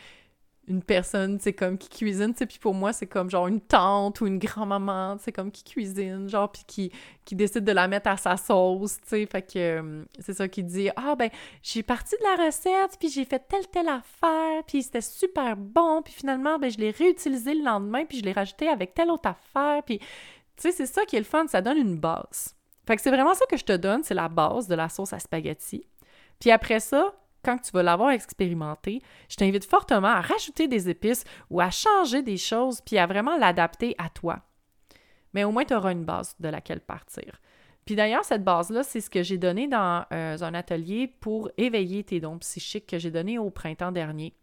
[0.71, 4.21] une personne, c'est comme qui cuisine, tu puis pour moi, c'est comme genre une tante
[4.21, 6.93] ou une grand-maman, c'est comme qui cuisine, genre, puis qui,
[7.25, 10.47] qui décide de la mettre à sa sauce, tu sais, fait que euh, c'est ça
[10.47, 11.29] qui dit «Ah, ben,
[11.63, 16.03] j'ai parti de la recette, puis j'ai fait telle, telle affaire, puis c'était super bon,
[16.03, 19.29] puis finalement, ben, je l'ai réutilisé le lendemain, puis je l'ai rajouté avec telle autre
[19.29, 20.07] affaire, puis, tu
[20.57, 22.55] sais, c'est ça qui est le fun, ça donne une base.
[22.87, 25.13] Fait que c'est vraiment ça que je te donne, c'est la base de la sauce
[25.13, 25.85] à spaghetti.
[26.39, 27.13] Puis après ça,
[27.45, 32.23] quand tu vas l'avoir expérimenté, je t'invite fortement à rajouter des épices ou à changer
[32.23, 34.41] des choses, puis à vraiment l'adapter à toi.
[35.33, 37.41] Mais au moins, tu auras une base de laquelle partir.
[37.85, 42.05] Puis d'ailleurs, cette base-là, c'est ce que j'ai donné dans euh, un atelier pour éveiller
[42.05, 44.35] tes dons psychiques que j'ai donné au printemps dernier.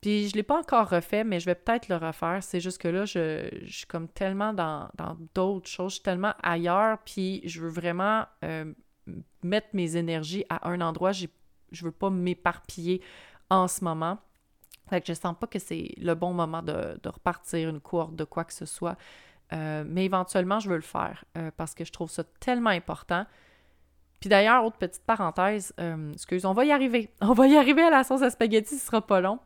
[0.00, 2.42] Puis je ne l'ai pas encore refait, mais je vais peut-être le refaire.
[2.42, 4.90] C'est juste que là, je, suis comme tellement dans
[5.34, 8.72] d'autres choses, je suis tellement ailleurs, puis je veux vraiment euh,
[9.42, 11.12] mettre mes énergies à un endroit.
[11.72, 13.02] Je veux pas m'éparpiller
[13.50, 14.18] en ce moment.
[14.88, 18.24] Fait que je sens pas que c'est le bon moment de, repartir une courte de
[18.24, 18.96] quoi que ce soit.
[19.52, 23.26] Euh, mais éventuellement, je veux le faire euh, parce que je trouve ça tellement important.
[24.20, 27.10] Puis d'ailleurs, autre petite parenthèse, euh, excuse, on va y arriver.
[27.20, 29.38] On va y arriver à la sauce à spaghetti, ce sera pas long.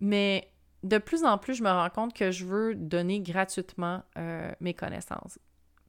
[0.00, 0.48] Mais
[0.82, 4.02] de plus en plus, je me rends compte que je veux donner gratuitement
[4.60, 5.38] mes connaissances.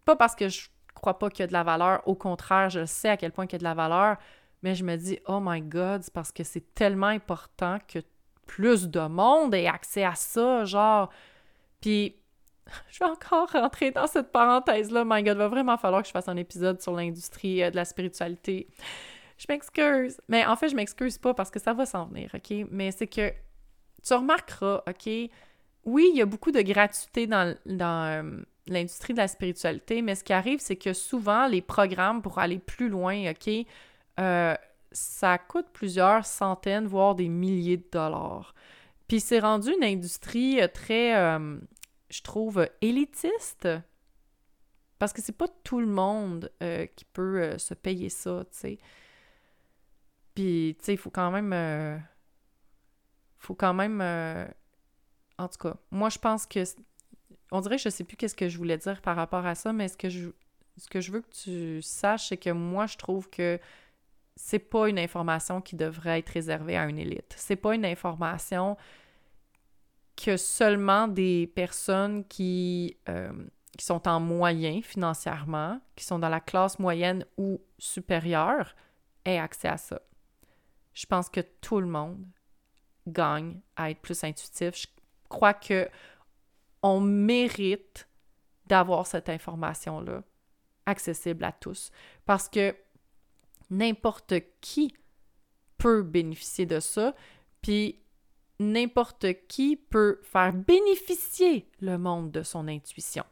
[0.06, 2.86] Pas parce que je crois pas qu'il y a de la valeur, au contraire, je
[2.86, 4.17] sais à quel point il y a de la valeur,
[4.63, 7.99] mais je me dis, oh my God, c'est parce que c'est tellement important que
[8.47, 11.10] plus de monde ait accès à ça, genre.
[11.82, 12.15] Puis,
[12.89, 15.04] je vais encore rentrer dans cette parenthèse-là.
[15.06, 17.86] My God, va vraiment falloir que je fasse un épisode sur l'industrie euh, de la
[17.86, 18.67] spiritualité.
[19.38, 20.19] Je m'excuse.
[20.30, 22.65] Mais en fait, je m'excuse pas parce que ça va s'en venir, OK?
[22.71, 23.34] Mais c'est que
[24.02, 25.10] tu remarqueras, OK?
[25.86, 30.15] Oui, il y a beaucoup de gratuité dans, dans euh, l'industrie de la spiritualité, mais
[30.15, 33.49] ce qui arrive, c'est que souvent, les programmes pour aller plus loin, OK?
[34.19, 34.56] Euh,
[34.91, 38.54] ça coûte plusieurs centaines, voire des milliers de dollars.
[39.08, 41.58] Puis c'est rendu une industrie euh, très, euh,
[42.10, 43.67] je trouve, élitiste.
[44.99, 46.49] Parce que c'est pas tout le monde
[46.95, 48.78] qui peut se payer ça, tu sais.
[50.34, 52.02] Puis, tu sais, il faut quand même...
[53.38, 53.99] faut quand même...
[55.38, 56.63] en tout cas, moi, je pense que...
[57.52, 59.73] On dirait que je sais plus qu'est-ce que je voulais dire par rapport à ça,
[59.73, 60.30] mais ce que je,
[60.78, 63.60] ce que je veux que tu saches, c'est que moi, je trouve que
[64.36, 67.34] c'est pas une information qui devrait être réservée à une élite.
[67.38, 68.78] C'est pas une information
[70.15, 73.32] que seulement des personnes qui, euh,
[73.78, 78.76] qui sont en moyen financièrement, qui sont dans la classe moyenne ou supérieure,
[79.26, 80.02] aient accès à ça.
[80.93, 82.24] Je pense que tout le monde
[83.08, 84.76] gagne à être plus intuitif.
[84.78, 84.88] Je
[85.30, 85.89] crois que
[86.84, 88.08] on mérite
[88.67, 90.24] d'avoir cette information-là
[90.86, 91.91] accessible à tous.
[92.26, 92.76] Parce que
[93.69, 94.93] n'importe qui
[95.78, 97.13] peut bénéficier de ça,
[97.62, 97.99] puis
[98.60, 103.26] n'importe qui peut faire bénéficier le monde de son intuition.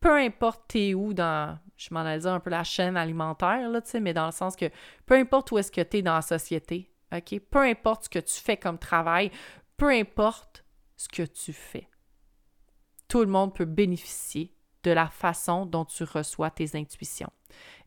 [0.00, 3.80] Peu importe t'es où dans, je m'en allais dire un peu la chaîne alimentaire, là,
[4.00, 4.68] mais dans le sens que
[5.06, 6.90] peu importe où est-ce que tu es dans la société?
[7.50, 9.30] Peu importe ce que tu fais comme travail,
[9.76, 10.64] peu importe
[10.96, 11.88] ce que tu fais.
[13.06, 17.32] Tout le monde peut bénéficier de la façon dont tu reçois tes intuitions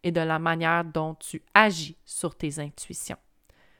[0.04, 3.18] et de la manière dont tu agis sur tes intuitions.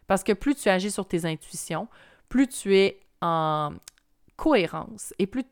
[0.08, 1.88] Parce que plus tu agis sur tes intuitions,
[2.30, 3.74] plus tu es en
[4.36, 5.46] cohérence et plus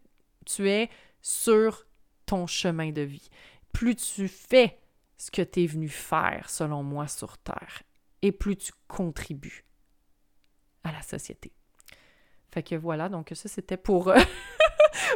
[0.45, 0.89] tu es
[1.21, 1.85] sur
[2.25, 3.29] ton chemin de vie.
[3.71, 4.79] Plus tu fais
[5.17, 7.83] ce que tu es venu faire, selon moi, sur Terre,
[8.21, 9.65] et plus tu contribues
[10.83, 11.51] à la société.
[12.51, 14.19] Fait que voilà, donc ça c'était pour euh,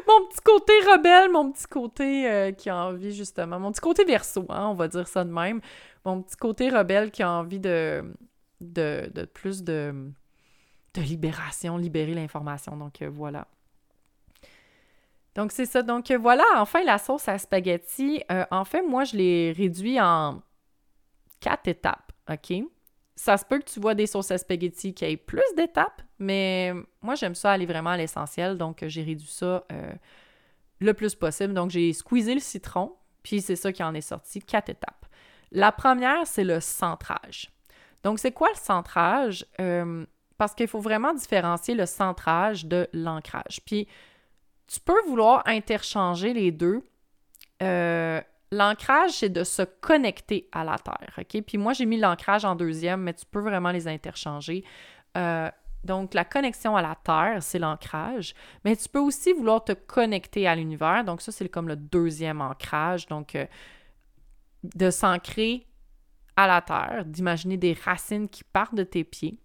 [0.07, 4.05] mon petit côté rebelle, mon petit côté euh, qui a envie justement, mon petit côté
[4.05, 5.61] verso, hein, on va dire ça de même,
[6.05, 8.03] mon petit côté rebelle qui a envie de,
[9.33, 9.93] plus de,
[10.95, 12.75] libération, libérer l'information.
[12.75, 13.47] Donc euh, voilà.
[15.35, 15.83] Donc c'est ça.
[15.83, 18.23] Donc voilà, enfin la sauce à spaghetti.
[18.49, 20.41] en fait, moi je l'ai réduit en
[21.39, 22.63] quatre étapes, OK?
[23.17, 26.73] ça se peut que tu vois des sauces à spaghetti qui aient plus d'étapes, mais
[27.01, 29.93] moi, j'aime ça aller vraiment à l'essentiel, donc j'ai réduit ça euh,
[30.79, 31.53] le plus possible.
[31.53, 35.05] Donc, j'ai squeezé le citron, puis c'est ça qui en est sorti, quatre étapes.
[35.51, 37.51] La première, c'est le centrage.
[38.03, 39.45] Donc, c'est quoi le centrage?
[39.59, 40.05] Euh,
[40.37, 43.61] parce qu'il faut vraiment différencier le centrage de l'ancrage.
[43.65, 43.87] Puis,
[44.67, 46.83] tu peux vouloir interchanger les deux.
[47.63, 51.41] Euh, L'ancrage, c'est de se connecter à la Terre, OK?
[51.41, 54.63] Puis moi, j'ai mis l'ancrage en deuxième, mais tu peux vraiment les interchanger.
[55.17, 55.49] Euh,
[55.83, 58.33] donc, la connexion à la Terre, c'est l'ancrage,
[58.65, 61.03] mais tu peux aussi vouloir te connecter à l'univers.
[61.03, 63.07] Donc, ça, c'est comme le deuxième ancrage.
[63.07, 63.45] Donc, euh,
[64.63, 65.65] de s'ancrer
[66.35, 69.39] à la Terre, d'imaginer des racines qui partent de tes pieds,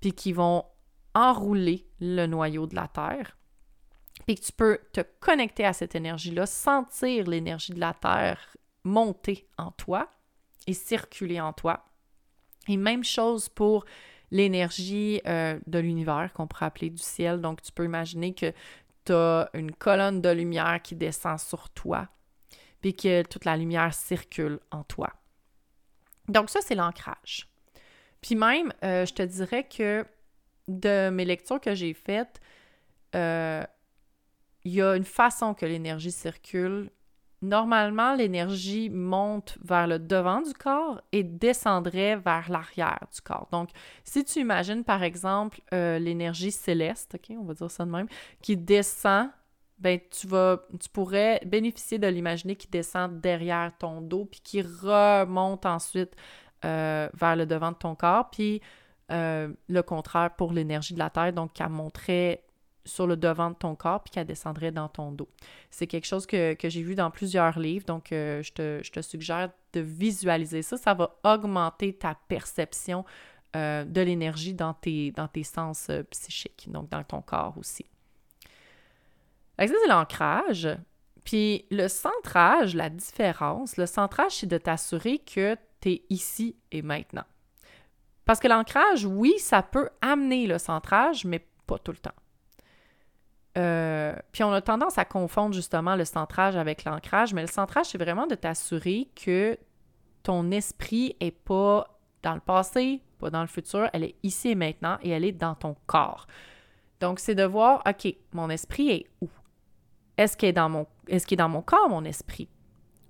[0.00, 0.64] puis qui vont
[1.14, 3.38] enrouler le noyau de la Terre
[4.28, 9.48] puis que tu peux te connecter à cette énergie-là, sentir l'énergie de la Terre monter
[9.56, 10.10] en toi
[10.66, 11.86] et circuler en toi.
[12.68, 13.86] Et même chose pour
[14.30, 17.40] l'énergie euh, de l'univers qu'on pourrait appeler du ciel.
[17.40, 18.52] Donc, tu peux imaginer que
[19.04, 22.08] tu as une colonne de lumière qui descend sur toi,
[22.80, 25.12] puis que toute la lumière circule en toi.
[26.28, 27.48] Donc, ça, c'est l'ancrage.
[28.20, 30.04] Puis même, euh, je te dirais que
[30.66, 32.40] de mes lectures que j'ai faites,
[33.14, 33.64] euh,
[34.64, 36.90] il y a une façon que l'énergie circule.
[37.40, 43.46] Normalement, l'énergie monte vers le devant du corps et descendrait vers l'arrière du corps.
[43.52, 43.70] Donc,
[44.02, 48.08] si tu imagines, par exemple, euh, l'énergie céleste, OK, on va dire ça de même,
[48.42, 49.30] qui descend,
[49.78, 54.60] ben, tu vas, tu pourrais bénéficier de l'imaginer qui descend derrière ton dos puis qui
[54.60, 56.16] remonte ensuite
[56.64, 58.30] euh, vers le devant de ton corps.
[58.30, 58.60] Puis,
[59.12, 62.42] euh, le contraire pour l'énergie de la Terre, donc qui monterait
[62.88, 65.28] sur le devant de ton corps puis qu'elle descendrait dans ton dos.
[65.70, 69.80] C'est quelque chose que, j'ai vu dans plusieurs livres, donc euh, je, te, suggère de
[69.80, 70.76] visualiser ça.
[70.76, 73.04] Ça va augmenter ta perception
[73.56, 77.86] euh, de l'énergie dans tes, dans tes sens euh, psychiques, donc dans ton corps aussi.
[79.58, 80.68] Ça, c'est l'ancrage.
[81.24, 86.80] Puis le centrage, la différence, le centrage, c'est de t'assurer que tu es ici et
[86.80, 87.24] maintenant.
[88.24, 92.14] Parce que l'ancrage, oui, ça peut amener le centrage, mais pas tout le temps.
[93.56, 97.86] Euh, puis on a tendance à confondre justement le centrage avec l'ancrage, mais le centrage,
[97.86, 99.58] c'est vraiment de t'assurer que
[100.22, 104.54] ton esprit est pas dans le passé, pas dans le futur, elle est ici et
[104.54, 106.26] maintenant et elle est dans ton corps.
[107.00, 109.28] Donc, c'est de voir, OK, mon esprit est où?
[110.16, 112.48] Est-ce qu'il est, dans mon, est, qu'il est dans mon corps, mon esprit?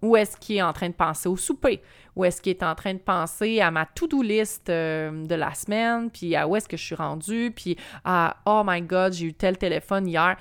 [0.03, 1.83] Ou est-ce qu'il est en train de penser au souper?
[2.15, 5.55] Ou est-ce qu'il est en train de penser à ma to-do list euh, de la
[5.55, 9.27] semaine, puis à où est-ce que je suis rendu, puis à Oh my God, j'ai
[9.27, 10.37] eu tel téléphone hier.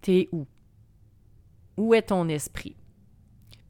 [0.00, 0.46] T'es où?
[1.76, 2.76] Où est ton esprit?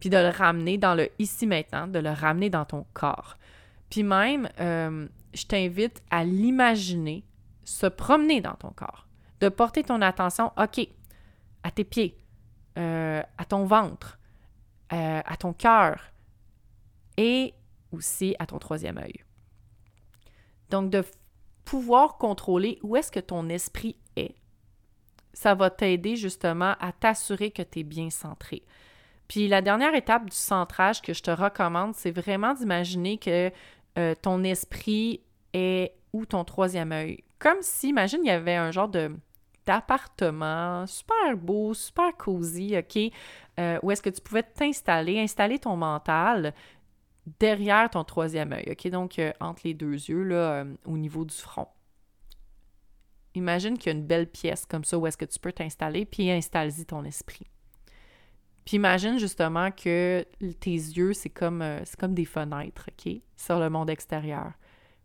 [0.00, 3.37] Puis de le ramener dans le ici maintenant, de le ramener dans ton corps.
[3.90, 7.24] Puis même, euh, je t'invite à l'imaginer
[7.64, 9.07] se promener dans ton corps,
[9.40, 10.87] de porter ton attention, OK,
[11.62, 12.16] à tes pieds,
[12.78, 14.18] euh, à ton ventre,
[14.92, 16.12] euh, à ton cœur
[17.16, 17.55] et
[17.92, 19.24] aussi à ton troisième œil.
[20.70, 21.05] Donc, de
[21.64, 24.35] pouvoir contrôler où est-ce que ton esprit est,
[25.33, 28.62] ça va t'aider justement à t'assurer que tu es bien centré.
[29.29, 33.53] Puis la dernière étape du centrage que je te recommande, c'est vraiment d'imaginer que
[33.98, 35.20] euh, ton esprit
[35.53, 37.22] est ou ton troisième œil.
[37.38, 39.12] Comme si, imagine, il y avait un genre de
[39.68, 43.12] d'appartement super beau, super cosy, OK?
[43.60, 46.54] Euh, où est-ce que tu pouvais t'installer, installer ton mental
[47.38, 48.88] derrière ton troisième œil, OK?
[48.88, 51.68] Donc, euh, entre les deux yeux, là, euh, au niveau du front.
[53.34, 56.06] Imagine qu'il y a une belle pièce comme ça où est-ce que tu peux t'installer,
[56.06, 57.46] puis installe-y ton esprit.
[58.64, 60.24] Puis imagine justement que
[60.60, 63.20] tes yeux, c'est comme, c'est comme des fenêtres, OK?
[63.36, 64.52] Sur le monde extérieur.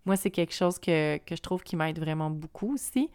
[0.06, 3.10] Moi, c'est quelque chose que, que je trouve qui m'aide vraiment beaucoup aussi.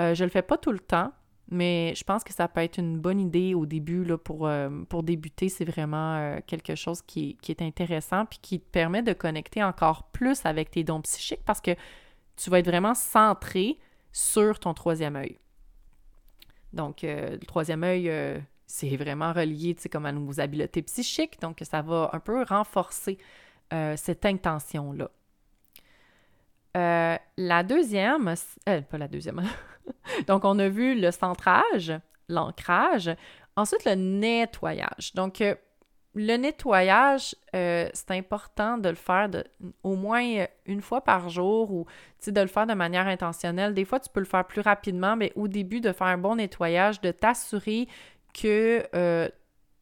[0.00, 1.12] Euh, je le fais pas tout le temps,
[1.48, 4.68] mais je pense que ça peut être une bonne idée au début là, pour, euh,
[4.88, 5.48] pour débuter.
[5.48, 10.04] C'est vraiment euh, quelque chose qui, est intéressant puis qui te permet de connecter encore
[10.10, 11.72] plus avec tes dons psychiques parce que
[12.36, 13.78] tu vas être vraiment centré
[14.12, 15.38] sur ton troisième œil.
[16.72, 18.12] Donc, le troisième œil,
[18.66, 23.16] c'est vraiment relié, comme à nos habiletés psychiques, donc ça va un peu renforcer
[23.70, 25.10] cette intention-là.
[27.38, 28.34] La deuxième,
[28.66, 29.42] euh, pas la deuxième,
[30.26, 31.92] donc on a vu le centrage,
[32.28, 33.10] l'ancrage,
[33.56, 35.12] ensuite le nettoyage.
[35.14, 35.42] Donc,
[36.18, 39.28] le nettoyage, c'est important de le faire
[39.82, 41.86] au moins une fois par jour ou
[42.26, 43.74] de le faire de manière intentionnelle.
[43.74, 46.36] Des fois, tu peux le faire plus rapidement, mais au début, de faire un bon
[46.36, 47.86] nettoyage, de t'assurer
[48.32, 49.28] que euh,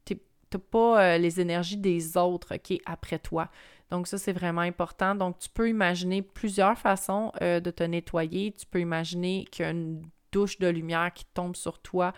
[0.05, 3.49] tu n'as pas euh, les énergies des autres qui après toi.
[3.91, 5.15] Donc ça, c'est vraiment important.
[5.15, 8.53] Donc tu peux imaginer plusieurs façons euh, de te nettoyer.
[8.53, 12.13] Tu peux imaginer qu'il y a une douche de lumière qui tombe sur toi,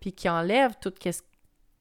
[0.00, 1.22] puis qui enlève tout ce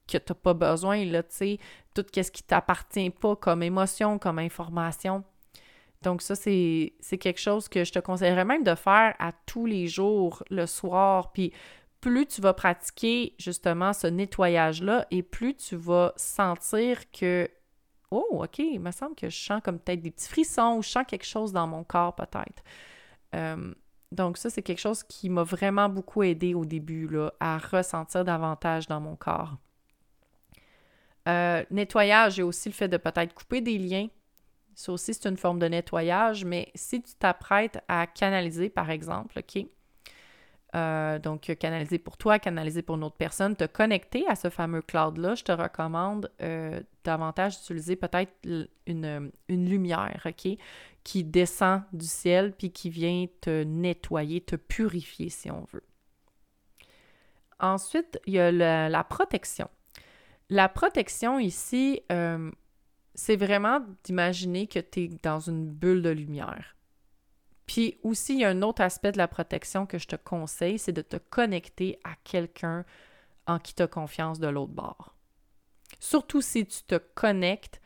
[0.08, 1.60] que tu n'as pas besoin, là, tu sais,
[1.93, 5.24] tout ce qui t'appartient pas comme émotion, comme information.
[6.02, 9.88] Donc ça, c'est quelque chose que je te conseillerais même de faire à tous les
[9.88, 11.54] jours, le soir, puis
[11.99, 17.47] plus tu vas pratiquer justement ce nettoyage-là et plus tu vas sentir que
[18.12, 20.89] Oh, OK, il me semble que je sens comme peut-être des petits frissons ou je
[20.89, 22.64] sens quelque chose dans mon corps peut-être.
[23.36, 23.74] Euh,
[24.12, 28.26] donc ça, c'est quelque chose qui m'a vraiment beaucoup aidé au début là, à ressentir
[28.26, 29.55] davantage dans mon corps.
[31.30, 34.07] Euh, nettoyage et aussi le fait de peut-être couper des liens.
[34.76, 39.39] Ça aussi, c'est une forme de nettoyage, mais si tu t'apprêtes à canaliser, par exemple,
[39.39, 39.66] OK,
[40.76, 44.82] euh, donc, canaliser pour toi, canaliser pour une autre personne, te connecter à ce fameux
[44.82, 48.32] cloud-là, je te recommande euh, davantage d'utiliser peut-être
[48.86, 50.57] une, une, lumière, OK,
[51.03, 55.84] qui descend du ciel puis qui vient te nettoyer, te purifier, si on veut.
[57.59, 59.69] Ensuite, il y a la protection.
[60.51, 62.51] La protection ici, euh,
[63.15, 66.76] c'est vraiment d'imaginer que tu es dans une bulle de lumière.
[67.72, 70.78] Puis aussi, il y a un autre aspect de la protection que je te conseille,
[70.78, 72.84] c'est de te connecter à quelqu'un
[73.47, 75.15] en qui tu as confiance de l'autre bord.
[75.97, 77.80] Surtout si tu te connectes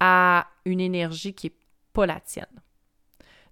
[0.00, 1.56] à une énergie qui n'est
[1.92, 2.60] pas la tienne.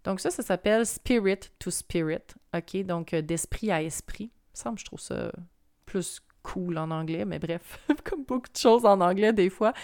[0.03, 2.85] Donc ça, ça s'appelle spirit to spirit, OK?
[2.85, 4.33] Donc euh, d'esprit à esprit.
[4.33, 5.31] Il me semble je trouve ça
[5.87, 9.75] plus cool en anglais, mais bref, comme beaucoup de choses en anglais des fois.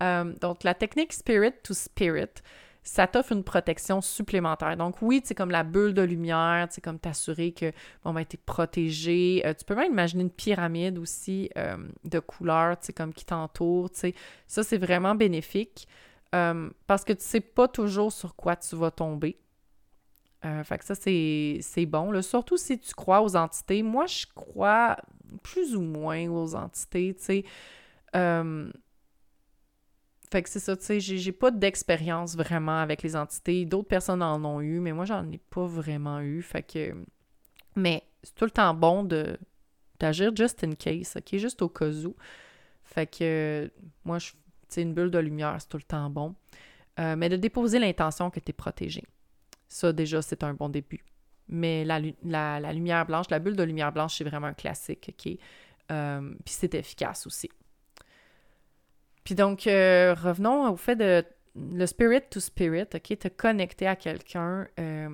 [0.00, 2.40] Euh, donc la technique spirit to spirit,
[2.84, 4.76] ça t'offre une protection supplémentaire.
[4.76, 7.72] Donc oui, c'est comme la bulle de lumière, c'est comme t'assurer que
[8.04, 9.42] bon ben protégé.
[9.46, 13.90] Euh, tu peux même imaginer une pyramide aussi euh, de couleurs, tu comme qui t'entoure,
[13.90, 14.14] tu.
[14.46, 15.88] Ça c'est vraiment bénéfique
[16.34, 19.38] euh, parce que tu sais pas toujours sur quoi tu vas tomber.
[20.42, 22.20] fait que ça, c'est bon.
[22.20, 23.82] Surtout si tu crois aux entités.
[23.82, 24.98] Moi, je crois
[25.42, 27.16] plus ou moins aux entités.
[30.34, 33.64] Fait que c'est ça, tu sais, j'ai pas d'expérience vraiment avec les entités.
[33.66, 36.42] D'autres personnes en ont eu, mais moi, j'en ai pas vraiment eu.
[36.42, 36.92] Fait que.
[37.76, 39.38] Mais c'est tout le temps bon de
[40.00, 41.38] d'agir just in case, OK?
[41.38, 42.16] Juste au cas où.
[42.82, 43.70] Fait que
[44.04, 44.32] moi, je,
[44.76, 46.34] une bulle de lumière, c'est tout le temps bon.
[46.98, 49.04] Euh, mais de déposer l'intention que tu es protégé.
[49.68, 51.04] Ça, déjà, c'est un bon début.
[51.46, 55.38] Mais la, la, lumière blanche, la bulle de lumière blanche, c'est vraiment un classique, OK?
[55.92, 57.50] Euh, puis c'est efficace aussi.
[59.24, 61.24] Puis donc, euh, revenons au fait de
[61.56, 64.66] le spirit to spirit, OK, te connecter à quelqu'un.
[64.78, 65.08] Euh,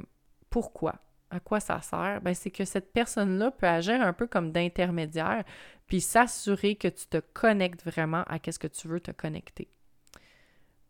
[0.48, 0.96] pourquoi?
[1.30, 2.20] À quoi ça sert?
[2.22, 5.44] Ben, c'est que cette personne-là peut agir un peu comme d'intermédiaire,
[5.86, 9.68] puis s'assurer que tu te connectes vraiment à ce que tu veux te connecter.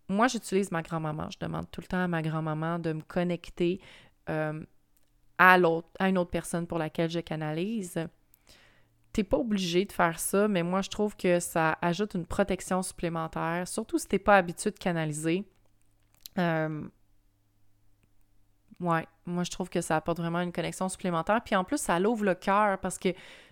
[0.08, 1.28] Moi, j'utilise ma grand-maman.
[1.30, 3.80] Je demande tout le temps à ma grand-maman de me connecter
[4.28, 4.64] euh,
[5.38, 5.58] à
[5.98, 7.98] à une autre personne pour laquelle je canalise
[9.12, 12.82] t'es pas obligé de faire ça, mais moi, je trouve que ça ajoute une protection
[12.82, 15.44] supplémentaire, surtout si t'es pas habitué de canaliser.
[16.38, 16.82] Euh,
[18.80, 21.40] ouais, moi, je trouve que ça apporte vraiment une connexion supplémentaire.
[21.44, 23.08] Puis en plus, ça l'ouvre le cœur parce que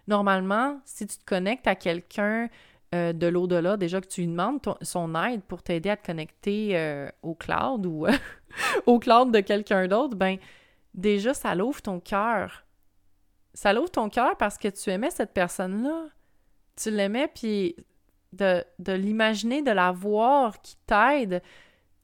[0.06, 2.48] normalement, si tu te connectes à quelqu'un
[2.94, 6.76] euh, de l'au-delà, déjà que tu lui demandes son aide pour t'aider à te connecter
[6.76, 8.06] euh, au cloud ou
[8.86, 10.38] au cloud de quelqu'un d'autre, ben
[10.94, 12.64] déjà, ça l'ouvre ton cœur
[13.59, 16.06] ça l'ouvre ton cœur parce que tu aimais cette personne-là.
[16.76, 17.74] Tu l'aimais, puis
[18.32, 21.42] de, l'imaginer, de la voir qui t'aide,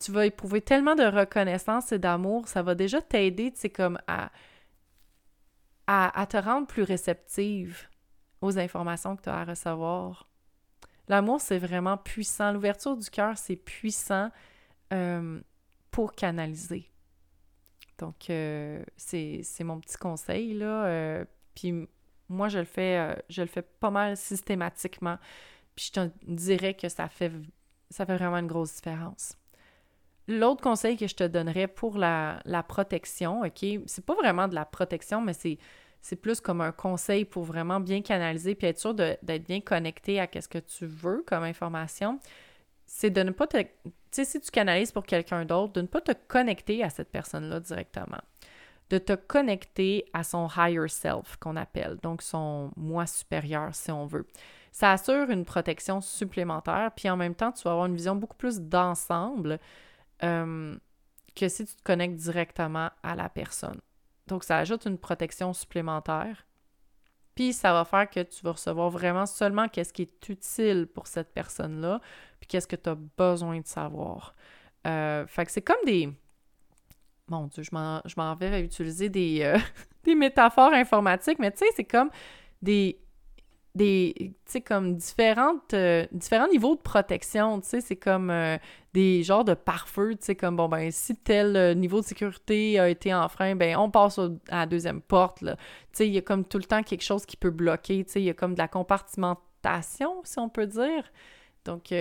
[0.00, 4.00] tu vas éprouver tellement de reconnaissance et d'amour, ça va déjà t'aider, tu sais, comme
[4.08, 4.32] à,
[6.26, 7.88] te rendre plus réceptive
[8.40, 10.28] aux informations que tu as à recevoir.
[11.06, 12.50] L'amour, c'est vraiment puissant.
[12.50, 14.28] L'ouverture du cœur, c'est puissant
[14.92, 15.40] euh,
[15.92, 16.90] pour canaliser.
[17.98, 20.86] Donc, euh, c'est mon petit conseil, là.
[20.86, 21.24] Euh,
[21.54, 21.88] puis
[22.28, 25.18] moi, je le fais, euh, je le fais pas mal systématiquement.
[25.76, 27.32] Puis je te dirais que ça fait,
[27.90, 29.36] ça fait vraiment une grosse différence.
[30.26, 34.64] L'autre conseil que je te donnerais pour la, protection, OK, c'est pas vraiment de la
[34.64, 35.58] protection, mais c'est,
[36.00, 40.20] c'est plus comme un conseil pour vraiment bien canaliser puis être sûr d'être bien connecté
[40.20, 42.18] à ce que tu veux comme information.
[42.86, 43.58] C'est de ne pas te.
[43.58, 47.10] Tu sais, si tu canalises pour quelqu'un d'autre, de ne pas te connecter à cette
[47.10, 48.20] personne-là directement.
[48.90, 54.06] De te connecter à son higher self, qu'on appelle, donc son moi supérieur, si on
[54.06, 54.26] veut.
[54.72, 58.36] Ça assure une protection supplémentaire, puis en même temps, tu vas avoir une vision beaucoup
[58.36, 59.58] plus d'ensemble
[60.22, 60.76] euh,
[61.34, 63.80] que si tu te connectes directement à la personne.
[64.26, 66.46] Donc, ça ajoute une protection supplémentaire.
[67.34, 71.06] Puis, ça va faire que tu vas recevoir vraiment seulement qu'est-ce qui est utile pour
[71.06, 72.00] cette personne-là,
[72.40, 74.34] puis qu'est-ce que tu as besoin de savoir.
[74.86, 76.12] Euh, fait que c'est comme des...
[77.28, 79.58] Mon Dieu, je m'en vais utiliser des, euh,
[80.04, 82.10] des métaphores informatiques, mais tu sais, c'est comme
[82.62, 83.00] des
[83.74, 88.56] des, tu sais, comme différentes, euh, différents niveaux de protection, tu sais, c'est comme euh,
[88.92, 92.88] des genres de pare-feu, tu sais, comme, bon, ben, si tel niveau de sécurité a
[92.88, 95.40] été enfreint, ben, on passe à la deuxième porte.
[95.40, 95.46] Tu
[95.92, 98.22] sais, il y a comme tout le temps quelque chose qui peut bloquer, tu sais,
[98.22, 101.02] il y a comme de la compartimentation, si on peut dire.
[101.64, 101.92] Donc,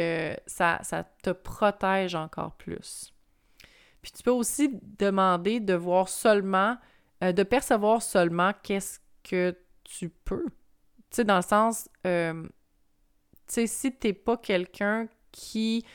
[0.45, 3.13] ça, ça te protège encore plus.
[4.03, 6.77] Puis tu peux aussi demander de voir seulement,
[7.21, 10.45] de percevoir seulement qu'est-ce que tu peux
[11.13, 12.49] tu sais, dans le sens, euh, tu
[13.47, 15.85] sais, si t'es pas quelqu'un qui...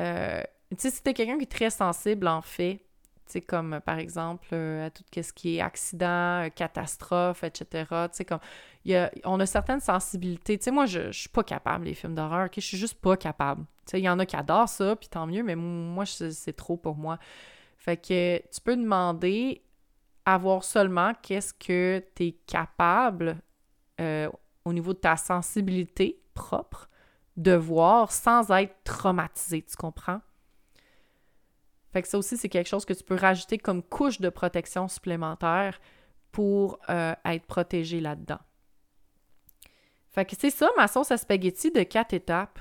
[0.00, 2.78] Euh, tu sais, si t'es quelqu'un qui est très sensible, en fait,
[3.26, 7.84] tu sais, comme par exemple euh, à tout ce qui est accident, catastrophe, etc.
[8.10, 8.40] Tu sais, comme,
[8.84, 10.58] y a, on a certaines sensibilités.
[10.58, 12.54] Tu sais, moi, je, je suis pas capable, les films d'horreur, ok?
[12.56, 13.64] Je suis juste pas capable.
[13.92, 16.96] Il y en a qui adorent ça, puis tant mieux, mais moi, c'est trop pour
[16.96, 17.18] moi.
[17.76, 19.62] Fait que tu peux demander
[20.24, 23.40] à voir seulement qu'est-ce que tu es capable
[24.00, 24.28] euh,
[24.64, 26.88] au niveau de ta sensibilité propre
[27.36, 30.20] de voir sans être traumatisé, tu comprends?
[31.92, 34.88] Fait que ça aussi, c'est quelque chose que tu peux rajouter comme couche de protection
[34.88, 35.80] supplémentaire
[36.32, 38.40] pour euh, être protégé là-dedans.
[40.10, 42.58] Fait que c'est ça, ma sauce à spaghetti de quatre étapes.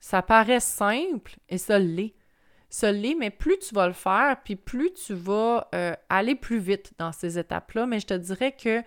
[0.00, 2.14] Ça paraît simple et ça l'est.
[2.70, 6.58] Ça l'est, mais plus tu vas le faire, puis plus tu vas euh, aller plus
[6.58, 7.86] vite dans ces étapes-là.
[7.86, 8.82] Mais je te dirais que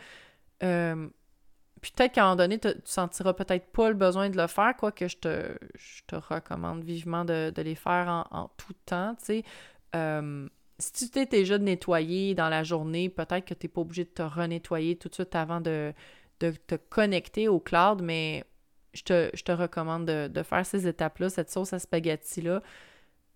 [1.81, 4.75] puis peut-être qu'à un moment donné, tu sentiras peut-être pas le besoin de le faire,
[4.77, 9.43] quoique je te, je te recommande vivement de, les faire en, tout temps, tu sais.
[9.95, 10.47] Euh,
[10.77, 14.09] si tu t'es déjà nettoyé dans la journée, peut-être que tu n'es pas obligé de
[14.09, 15.93] te renettoyer tout de suite avant de,
[16.39, 18.43] te connecter au cloud, mais
[18.93, 22.61] je te, recommande de, de, faire ces étapes-là, cette sauce à spaghetti-là,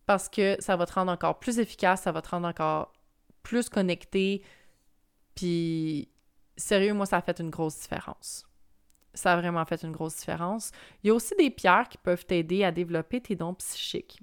[0.05, 2.93] parce que ça va te rendre encore plus efficace, ça va te rendre encore
[3.43, 4.41] plus connecté,
[5.35, 6.09] puis
[6.57, 8.47] sérieux, moi, ça a fait une grosse différence.
[9.13, 10.71] Ça a vraiment fait une grosse différence.
[11.03, 14.19] Il y a aussi des pierres qui peuvent t'aider à développer tes dons psychiques.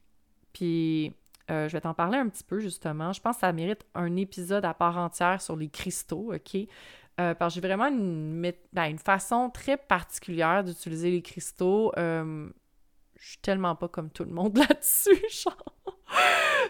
[0.53, 1.15] Puis,
[1.51, 3.13] euh, je vais t'en parler un petit peu, justement.
[3.13, 6.57] Je pense que ça mérite un épisode à part entière sur les cristaux, OK?
[7.21, 11.93] Euh, parce que j'ai vraiment une, ben, une, façon très particulière d'utiliser les cristaux.
[11.99, 12.49] Euh,
[13.21, 15.23] je suis tellement pas comme tout le monde là-dessus.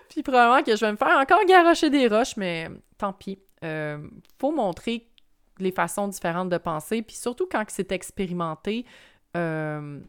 [0.08, 2.68] Puis probablement que je vais me faire encore garocher des roches, mais
[2.98, 3.38] tant pis.
[4.38, 5.08] faut montrer
[5.58, 8.84] les façons différentes de penser, puis surtout quand c'est expérimenté,
[9.36, 10.00] euh,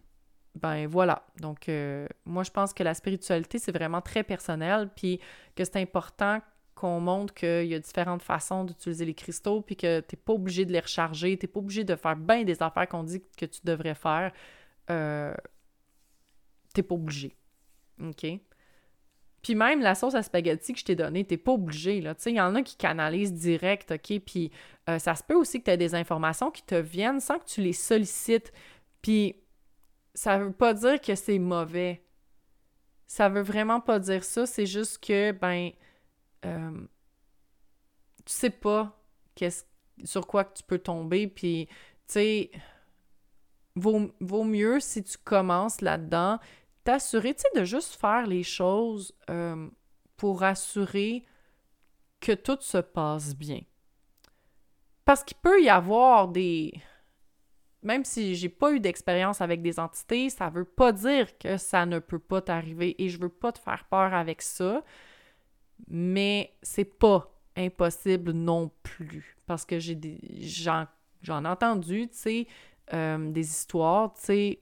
[0.55, 1.23] ben voilà.
[1.39, 5.19] Donc, euh, moi, je pense que la spiritualité, c'est vraiment très personnel, puis
[5.55, 6.41] que c'est important
[6.83, 10.33] qu'on montre qu'il y a différentes façons d'utiliser les cristaux, puis que tu n'es pas
[10.33, 13.23] obligé de les recharger, tu n'es pas obligé de faire bien des affaires qu'on dit
[13.37, 14.33] que tu devrais faire.
[14.89, 15.33] Euh,
[16.73, 17.37] t'es pas obligé.
[18.01, 18.25] OK?
[19.41, 22.15] Puis même la sauce à spaghetti que je t'ai donnée, t'es pas obligé, là.
[22.25, 24.19] Il y en a qui canalisent direct, OK?
[24.19, 24.51] Puis
[24.89, 27.61] euh, ça se peut aussi que tu des informations qui te viennent sans que tu
[27.61, 28.51] les sollicites.
[29.01, 29.37] Puis
[30.13, 32.03] ça veut pas dire que c'est mauvais.
[33.07, 34.45] Ça veut vraiment pas dire ça.
[34.45, 35.71] C'est juste que, ben,
[36.45, 36.87] euh,
[38.25, 38.99] tu sais pas
[39.35, 39.63] qu'est-ce,
[40.03, 41.27] sur quoi tu peux tomber.
[41.27, 41.73] Puis, tu
[42.07, 42.51] sais,
[43.75, 46.39] vaut, vaut mieux si tu commences là-dedans
[46.83, 49.69] t'assurer, tu sais, de juste faire les choses euh,
[50.17, 51.25] pour assurer
[52.19, 53.61] que tout se passe bien.
[55.05, 56.73] Parce qu'il peut y avoir des...
[57.81, 61.85] Même si j'ai pas eu d'expérience avec des entités, ça veut pas dire que ça
[61.85, 64.83] ne peut pas t'arriver et je veux pas te faire peur avec ça,
[65.87, 69.37] mais c'est pas impossible non plus.
[69.45, 70.19] Parce que j'ai des...
[70.41, 70.87] J'en,
[71.45, 72.47] ai entendu, tu sais,
[72.93, 74.59] euh, des histoires, tu sais.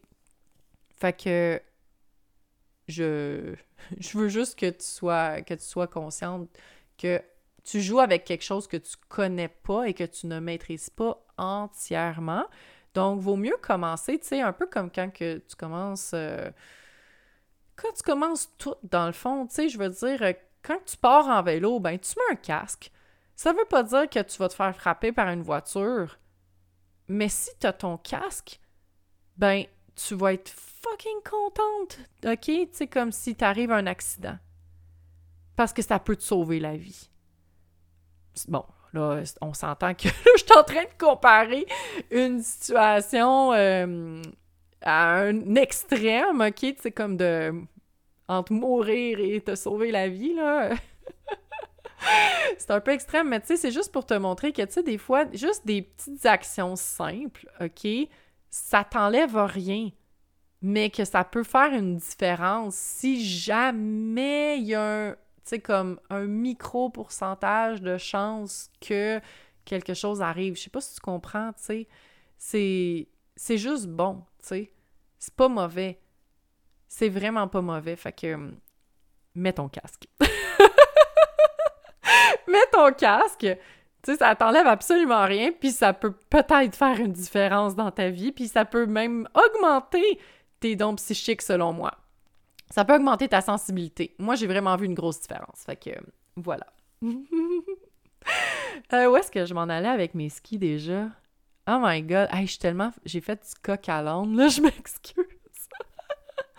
[0.90, 1.62] Fait que
[2.88, 3.56] je,
[4.00, 6.50] je veux juste que tu sois que tu sois consciente
[6.98, 7.22] que
[7.64, 11.24] tu joues avec quelque chose que tu connais pas et que tu ne maîtrises pas
[11.38, 12.46] entièrement.
[12.94, 16.12] Donc, vaut mieux commencer, tu sais, un peu comme quand que tu commences...
[16.14, 16.50] Euh,
[17.76, 20.34] quand tu commences tout, dans le fond, tu sais, je veux dire,
[20.64, 22.92] quand tu pars en vélo, ben tu mets un casque.
[23.36, 26.20] Ça veut pas dire que tu vas te faire frapper par une voiture,
[27.08, 28.60] mais si tu as ton casque,
[29.38, 32.70] ben, tu vas être fucking contente, OK?
[32.72, 34.38] Sais, comme si t'arrive un accident.
[35.56, 37.10] Parce que ça peut te sauver la vie.
[38.48, 40.08] Bon, là, on s'entend que
[40.38, 41.66] je suis en train de comparer
[42.10, 44.22] une situation euh,
[44.82, 46.76] à un extrême, OK?
[46.80, 47.54] Sais, comme de...
[48.32, 50.70] entre mourir et te sauver la vie, là.
[52.58, 54.84] c'est un peu extrême, mais tu sais, c'est juste pour te montrer que, tu sais,
[54.84, 57.88] des fois, juste des petites actions simples, OK,
[58.50, 59.90] ça t'enlève rien,
[60.62, 65.60] mais que ça peut faire une différence si jamais il y a un, tu sais,
[65.60, 69.20] comme un micro pourcentage de chance que
[69.66, 70.56] quelque chose arrive.
[70.56, 71.88] Je sais pas si tu comprends, tu sais.
[72.38, 74.74] C'est, c'est juste bon, tu sais.
[75.20, 76.00] C'est pas mauvais.
[76.92, 77.96] C'est vraiment pas mauvais.
[77.96, 78.38] Fait que,
[79.34, 80.08] mets ton casque.
[82.50, 83.48] mets ton casque.
[84.04, 88.10] Tu sais, ça t'enlève absolument rien, puis ça peut peut-être faire une différence dans ta
[88.10, 90.20] vie, puis ça peut même augmenter
[90.60, 91.94] tes dons psychiques, selon moi.
[92.70, 94.14] Ça peut augmenter ta sensibilité.
[94.20, 95.64] Moi, j'ai vraiment vu une grosse différence.
[95.66, 95.92] Fait que,
[96.36, 96.68] voilà.
[98.94, 101.08] Euh, où est-ce que je m'en allais avec mes skis déjà?
[101.68, 102.92] Oh my god, hey, je suis tellement...
[103.04, 105.26] J'ai fait du coq à l'âne, là, je m'excuse.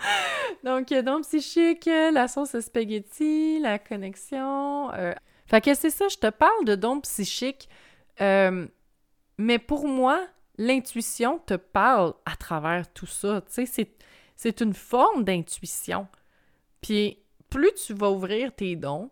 [0.64, 5.12] Donc, donc psychique, la sauce spaghetti, la connexion, euh,
[5.46, 7.68] fait que c'est ça, je te parle de dons psychiques,
[8.20, 8.66] euh,
[9.38, 10.26] mais pour moi,
[10.56, 13.42] l'intuition te parle à travers tout ça.
[13.42, 13.90] Tu sais,
[14.36, 16.06] c'est une forme d'intuition.
[16.80, 17.18] Puis
[17.50, 19.10] plus tu vas ouvrir tes dons,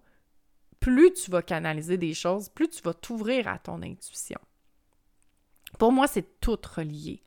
[0.78, 4.40] plus tu vas canaliser des choses, plus tu vas t'ouvrir à ton intuition.
[5.78, 7.22] Pour moi, c'est tout relié.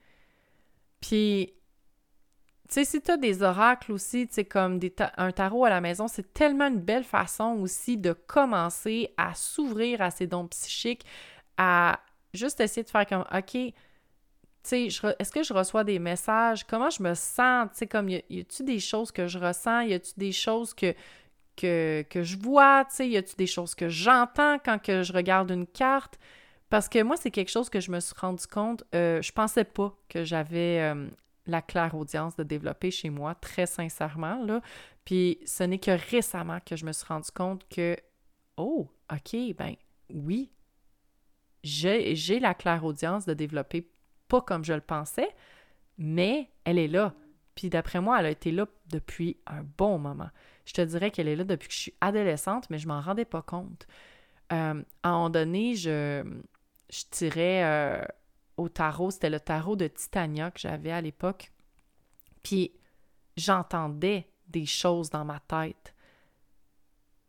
[1.01, 1.53] Puis
[2.73, 4.79] sais, si tu as des oracles aussi, tu sais, comme
[5.17, 10.01] un tarot à la maison, c'est tellement une belle façon aussi de commencer à s'ouvrir
[10.01, 11.05] à ces dons psychiques,
[11.57, 11.99] à
[12.33, 13.73] juste essayer de faire comme, OK, tu
[14.63, 16.65] sais, est-ce que je reçois des messages?
[16.65, 17.69] Comment je me sens?
[17.71, 19.81] Tu sais, comme, y, a-tu des choses que je ressens?
[19.81, 20.95] Y a-tu des choses que,
[21.57, 22.85] que, que je vois?
[22.85, 26.17] Tu sais, y a-tu des choses que j'entends quand que je regarde une carte?
[26.69, 29.63] Parce que moi, c'est quelque chose que je me suis rendu compte, euh, je pensais
[29.63, 31.07] pas que j'avais euh,
[31.45, 34.43] la claire audience de développer chez moi, très sincèrement.
[34.43, 34.61] Là.
[35.05, 37.97] Puis ce n'est que récemment que je me suis rendu compte que,
[38.57, 39.75] oh, OK, ben
[40.09, 40.51] oui,
[41.63, 43.89] j'ai la claire audience de développer
[44.27, 45.29] pas comme je le pensais,
[45.97, 47.13] mais elle est là.
[47.55, 50.29] Puis d'après moi, elle a été là depuis un bon moment.
[50.65, 53.25] Je te dirais qu'elle est là depuis que je suis adolescente, mais je m'en rendais
[53.25, 53.85] pas compte.
[54.51, 56.23] Euh, à un moment donné, je,
[56.89, 58.03] je tirais euh,
[58.57, 59.11] au tarot.
[59.11, 61.51] C'était le tarot de Titania que j'avais à l'époque.
[62.43, 62.73] Puis
[63.37, 65.93] j'entendais des choses dans ma tête.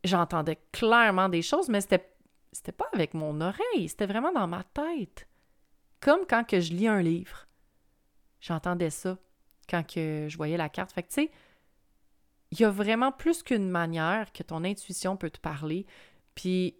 [0.03, 2.11] J'entendais clairement des choses, mais c'était
[2.51, 5.27] c'était pas avec mon oreille, c'était vraiment dans ma tête.
[5.99, 7.47] Comme quand que je lis un livre.
[8.39, 9.17] J'entendais ça
[9.69, 10.93] quand que je voyais la carte.
[10.93, 11.31] Fait que tu sais,
[12.51, 15.85] il y a vraiment plus qu'une manière que ton intuition peut te parler.
[16.33, 16.77] Puis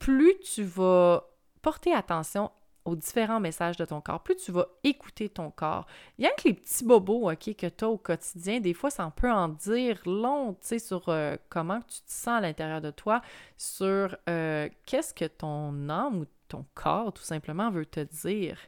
[0.00, 1.28] plus tu vas
[1.60, 2.50] porter attention
[2.84, 5.86] aux différents messages de ton corps, plus tu vas écouter ton corps.
[6.18, 8.90] Il y a que les petits bobos ok, que tu as au quotidien, des fois,
[8.90, 13.22] ça peut en dire long sur euh, comment tu te sens à l'intérieur de toi,
[13.56, 18.58] sur euh, qu'est-ce que ton âme ou ton corps, tout simplement, veut te dire.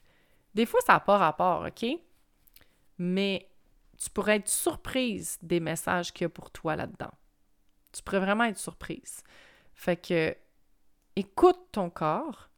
[0.55, 1.87] Des fois, ça n'a pas rapport, OK?
[2.99, 3.49] Mais
[3.99, 7.11] tu pourrais être surprise des messages qu'il y a pour toi là-dedans.
[7.93, 9.23] Tu pourrais vraiment être surprise.
[9.75, 10.37] Fait que,
[11.17, 12.49] écoute ton corps,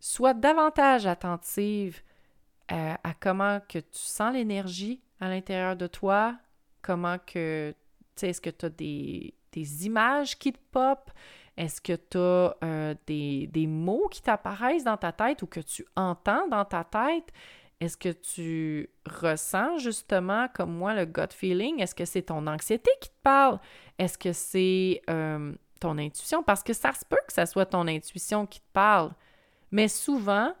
[0.00, 2.02] sois davantage attentive
[2.68, 6.36] à, comment que tu sens l'énergie à l'intérieur de toi,
[6.82, 7.74] comment que,
[8.14, 9.34] tu sais, est-ce que tu as des,
[9.86, 11.10] images qui te pop,
[11.56, 15.60] est-ce que tu as euh, des, des, mots qui t'apparaissent dans ta tête ou que
[15.60, 17.32] tu entends dans ta tête?
[17.80, 21.80] Est-ce que tu ressens justement, comme moi, le gut feeling?
[21.80, 23.58] Est-ce que c'est ton anxiété qui te parle?
[23.98, 26.42] Est-ce que c'est euh, ton intuition?
[26.42, 29.12] Parce que ça se peut que ça soit ton intuition qui te parle.
[29.70, 30.52] Mais souvent,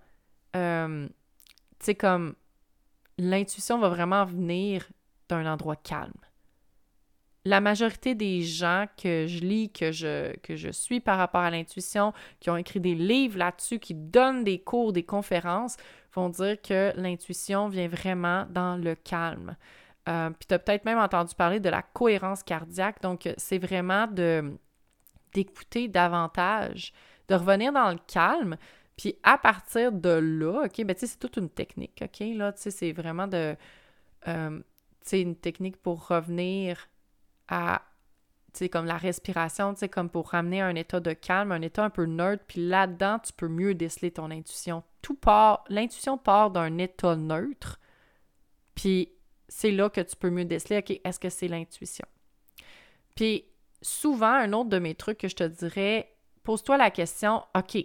[0.56, 1.06] euh,
[1.78, 2.34] tu sais, comme
[3.18, 4.88] l'intuition va vraiment venir
[5.28, 6.12] d'un endroit calme.
[7.44, 11.50] La majorité des gens que je lis, que je, que je suis par rapport à
[11.50, 15.76] l'intuition, qui ont écrit des livres là-dessus, qui donnent des cours, des conférences,
[16.14, 19.56] vont dire que l'intuition vient vraiment dans le calme.
[20.08, 23.00] Euh, puis tu as peut-être même entendu parler de la cohérence cardiaque.
[23.00, 24.06] Donc, c'est vraiment
[25.32, 26.92] d'écouter davantage,
[27.28, 28.56] de revenir dans le calme,
[29.00, 32.20] puis à partir de là, OK, ben tu sais, c'est toute une technique, OK?
[32.36, 33.56] Là, tu sais, c'est vraiment de...
[34.28, 34.64] Euh, tu
[35.08, 36.86] sais, une technique pour revenir
[37.48, 37.80] à
[38.52, 41.82] sais, comme la respiration, tu sais, comme pour ramener un état de calme, un état
[41.82, 44.82] un peu neutre, puis là-dedans, tu peux mieux déceler ton intuition.
[45.00, 47.80] Tout part, l'intuition part d'un état neutre,
[48.74, 49.12] puis
[49.48, 52.06] c'est là que tu peux mieux déceler, OK, est-ce que c'est l'intuition?
[53.14, 53.46] Puis
[53.80, 57.78] souvent, un autre de mes trucs que je te dirais, pose-toi la question, OK,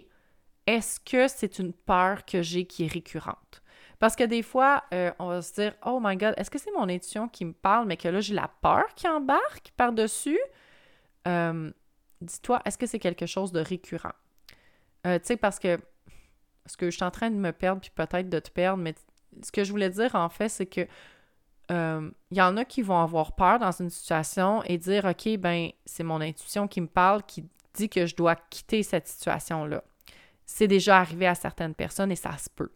[0.66, 3.62] est-ce que c'est une peur que j'ai qui est récurrente?
[3.98, 6.72] Parce que des fois, euh, on va se dire, oh my God, est-ce que c'est
[6.72, 10.38] mon intuition qui me parle, mais que là, j'ai la peur qui embarque par-dessus?
[11.26, 11.70] Euh,
[12.20, 14.12] dis-toi, est-ce que c'est quelque chose de récurrent?
[15.06, 15.78] Euh, tu sais, parce que,
[16.64, 18.94] parce que je suis en train de me perdre, puis peut-être de te perdre, mais
[19.42, 20.86] ce que je voulais dire, en fait, c'est que
[21.68, 25.70] il y en a qui vont avoir peur dans une situation et dire, OK, ben,
[25.84, 27.44] c'est mon intuition qui me parle, qui
[27.74, 29.82] dit que je dois quitter cette situation-là.
[30.46, 32.70] C'est déjà arrivé à certaines personnes et ça se peut.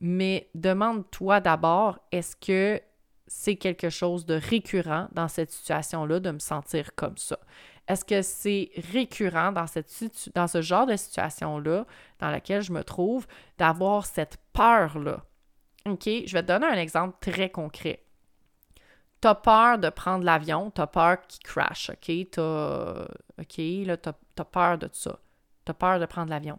[0.00, 2.80] Mais demande-toi d'abord, est-ce que
[3.26, 7.38] c'est quelque chose de récurrent dans cette situation-là de me sentir comme ça?
[7.88, 11.86] Est-ce que c'est récurrent dans, ce genre de situation-là
[12.18, 15.24] dans laquelle je me trouve d'avoir cette peur-là?
[15.86, 18.04] OK, je vais te donner un exemple très concret.
[19.22, 22.30] Tu as peur de prendre l'avion, tu as peur qu'il crash, OK?
[22.30, 23.06] T'as,
[23.40, 23.56] OK,
[23.86, 25.18] là, tu as peur de ça.
[25.64, 26.58] Tu as peur de prendre l'avion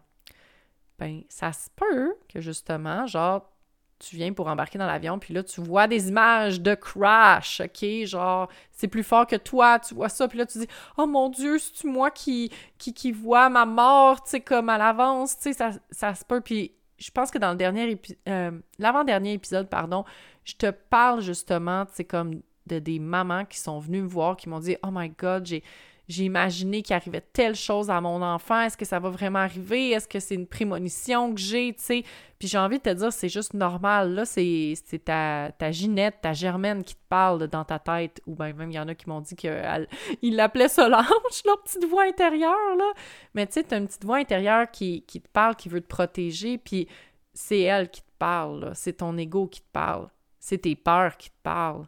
[1.00, 3.50] ben ça se peut que justement, genre,
[3.98, 8.04] tu viens pour embarquer dans l'avion, puis là, tu vois des images de crash, OK?
[8.04, 10.66] Genre, c'est plus fort que toi, tu vois ça, puis là, tu dis
[10.98, 15.42] «Oh mon Dieu, c'est-tu moi qui, qui, vois ma mort, tu comme à l'avance?» Tu
[15.44, 17.98] sais, ça, ça se peut, puis je pense que dans le dernier
[18.28, 20.04] euh, l'avant-dernier épisode, pardon,
[20.44, 24.48] je te parle justement, tu comme de des mamans qui sont venues me voir, qui
[24.48, 25.62] m'ont dit «Oh my God, j'ai
[26.10, 29.90] j'ai imaginé qu'il arrivait telle chose à mon enfant, est-ce que ça va vraiment arriver,
[29.90, 32.04] est-ce que c'est une prémonition que j'ai, tu sais?
[32.38, 36.32] Puis j'ai envie de te dire, c'est juste normal, là, c'est ta, ta Ginette, ta
[36.32, 39.08] Germaine qui te parle dans ta tête, ou bien même il y en a qui
[39.08, 41.06] m'ont dit qu'ils l'appelaient Solange,
[41.44, 42.92] leur petite voix intérieure, là.
[43.34, 45.86] Mais tu sais, t'as une petite voix intérieure qui, qui te parle, qui veut te
[45.86, 46.88] protéger, puis
[47.34, 50.08] c'est elle qui te parle, c'est ton ego qui te parle,
[50.38, 51.86] c'est tes peurs qui te parlent,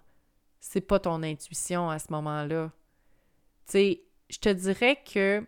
[0.61, 2.71] c'est pas ton intuition à ce moment-là.
[3.67, 4.03] Tu sais,
[4.33, 5.47] je te dirais que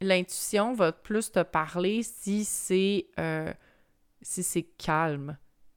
[0.00, 3.52] l'intuition va plus te parler si c'est euh,
[4.22, 5.36] si c'est calme,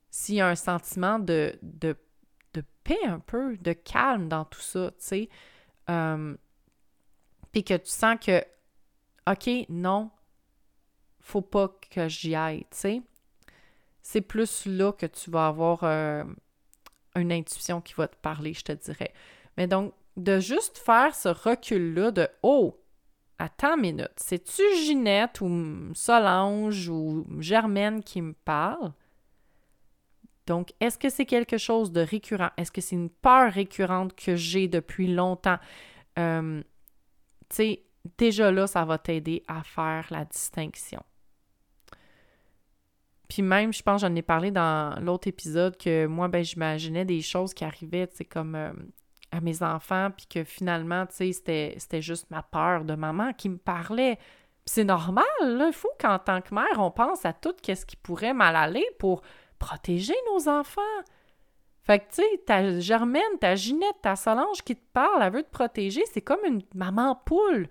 [0.10, 1.58] s'il y a un sentiment de,
[2.84, 5.30] paix un peu, de calme dans tout ça, tu sais.
[5.90, 6.36] Euh,
[7.54, 8.44] puis que tu sens que,
[9.26, 10.12] OK, non,
[11.22, 13.02] faut pas que j'y aille, tu sais.
[14.02, 16.26] C'est plus là que tu vas avoir euh,
[17.16, 19.14] une intuition qui va te parler, je te dirais.
[19.56, 22.80] Mais donc, de juste faire ce recul-là de Oh,
[23.40, 28.94] attends une minute, c'est-tu Ginette ou Solange ou Germaine qui me parle?
[30.46, 32.50] Donc, est-ce que c'est quelque chose de récurrent?
[32.58, 35.58] Est-ce que c'est une peur récurrente que j'ai depuis longtemps?
[36.20, 36.62] Euh,
[37.50, 37.84] tu sais,
[38.18, 41.02] déjà là, ça va t'aider à faire la distinction.
[43.30, 47.22] Puis même, je pense, j'en ai parlé dans l'autre épisode que moi, ben, j'imaginais des
[47.22, 48.74] choses qui arrivaient, tu sais, comme euh,
[49.34, 53.50] à mes enfants, puis que finalement, tu sais, c'était juste ma peur de maman qui
[53.50, 54.20] me parlait.
[54.66, 55.68] C'est normal, là.
[55.68, 58.86] Il faut qu'en tant que mère, on pense à tout ce qui pourrait mal aller
[59.00, 59.22] pour
[59.58, 60.82] protéger nos enfants.
[61.82, 65.44] Fait que, tu sais, ta Germaine, ta Ginette, ta Solange qui te parle, elle veut
[65.44, 67.68] te protéger, c'est comme une maman poule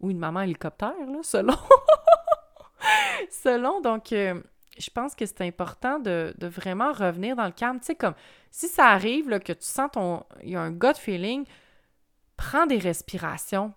[0.00, 1.56] ou une maman hélicoptère, là, selon.
[3.30, 4.40] selon, donc, euh,
[4.78, 7.80] je pense que c'est important de, vraiment revenir dans le calme.
[7.80, 8.14] Tu sais, comme
[8.50, 10.24] si ça arrive là, que tu sens ton.
[10.42, 11.44] Il y a un gut feeling,
[12.36, 13.74] prends des respirations.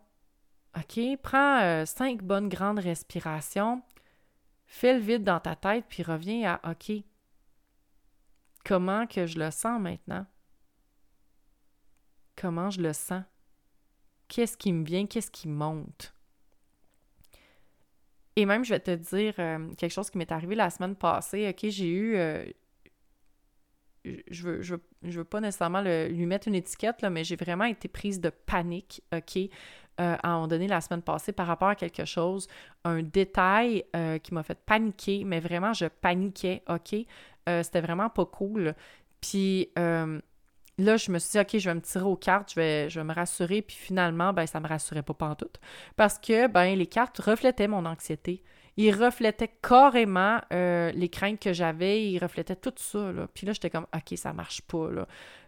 [0.77, 0.99] OK?
[1.21, 3.81] Prends euh, cinq bonnes grandes respirations.
[4.65, 6.91] Fais le vide dans ta tête, puis reviens à OK.
[8.63, 10.25] Comment que je le sens maintenant?
[12.35, 13.23] Comment je le sens?
[14.27, 15.07] Qu'est-ce qui me vient?
[15.07, 16.13] Qu'est-ce qui monte?
[18.41, 21.47] Et même, je vais te dire euh, quelque chose qui m'est arrivé la semaine passée.
[21.47, 22.15] OK, j'ai eu.
[22.15, 22.43] Euh,
[24.03, 27.87] je, veux, je, veux, pas nécessairement lui mettre une étiquette, là, mais j'ai vraiment été
[27.87, 29.47] prise de panique, OK, euh,
[29.97, 32.47] à un moment donné la semaine passée par rapport à quelque chose,
[32.83, 33.85] un détail
[34.23, 36.95] qui m'a fait paniquer, mais vraiment, je paniquais, OK?
[37.45, 38.73] C'était vraiment pas cool.
[39.21, 39.69] Puis
[40.81, 42.99] là, je me suis dit, OK, je vais me tirer aux cartes, je vais, je
[42.99, 43.61] me rassurer.
[43.61, 45.47] Puis finalement, ben, ça me rassurait pas tout
[45.95, 48.43] Parce que, ben, les cartes reflétaient mon anxiété.
[48.77, 52.05] Ils reflétaient carrément euh, les craintes que j'avais.
[52.05, 53.11] Ils reflétaient tout ça.
[53.33, 54.87] Puis là, j'étais comme, OK, ça marche pas.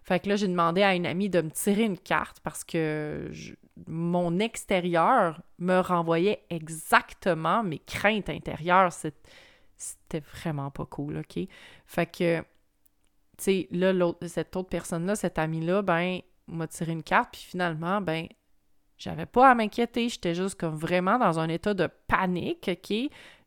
[0.04, 3.32] Fait que là, j'ai demandé à une amie de me tirer une carte parce que
[3.88, 8.92] mon extérieur me renvoyait exactement mes craintes intérieures.
[8.92, 11.48] C'était vraiment pas cool, OK?
[11.86, 12.44] Fait que
[13.38, 13.94] tu sais, là,
[14.28, 18.28] cette autre personne-là, cette amie-là, ben, m'a tiré une carte, puis finalement, ben,
[18.98, 22.96] J'avais pas à m'inquiéter, j'étais juste comme vraiment dans un état de panique, OK?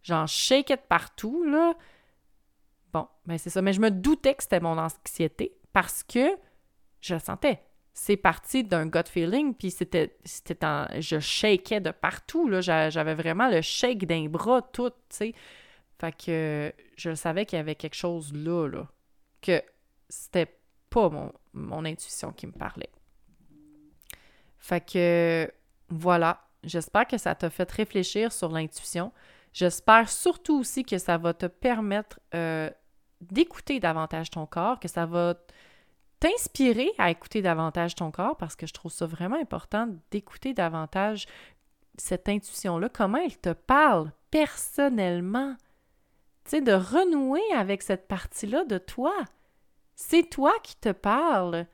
[0.02, 1.74] J'en shakais de partout, là.
[2.92, 3.62] Bon, ben c'est ça.
[3.62, 6.36] Mais je me doutais que c'était mon anxiété parce que
[7.00, 7.62] je le sentais.
[7.94, 10.56] C'est parti d'un gut feeling, puis c'était, c'était
[11.00, 12.60] je shakais de partout, là.
[12.60, 15.34] J'avais vraiment le shake d'un bras, tout, tu sais.
[15.98, 18.88] Fait que je savais qu'il y avait quelque chose là, là.
[19.40, 19.62] Que
[20.08, 20.58] c'était
[20.90, 21.10] pas
[21.52, 22.90] mon, intuition qui me parlait.
[24.58, 25.50] Fait que
[25.88, 29.12] voilà, j'espère que ça t'a fait réfléchir sur l'intuition.
[29.52, 32.70] J'espère surtout aussi que ça va te permettre euh,
[33.20, 35.34] d'écouter davantage ton corps, que ça va
[36.20, 41.26] t'inspirer à écouter davantage ton corps parce que je trouve ça vraiment important d'écouter davantage
[41.98, 45.56] cette intuition-là, comment elle te parle personnellement.
[46.44, 49.14] Tu sais, de renouer avec cette partie-là de toi.
[49.96, 51.66] C'est toi qui te parle.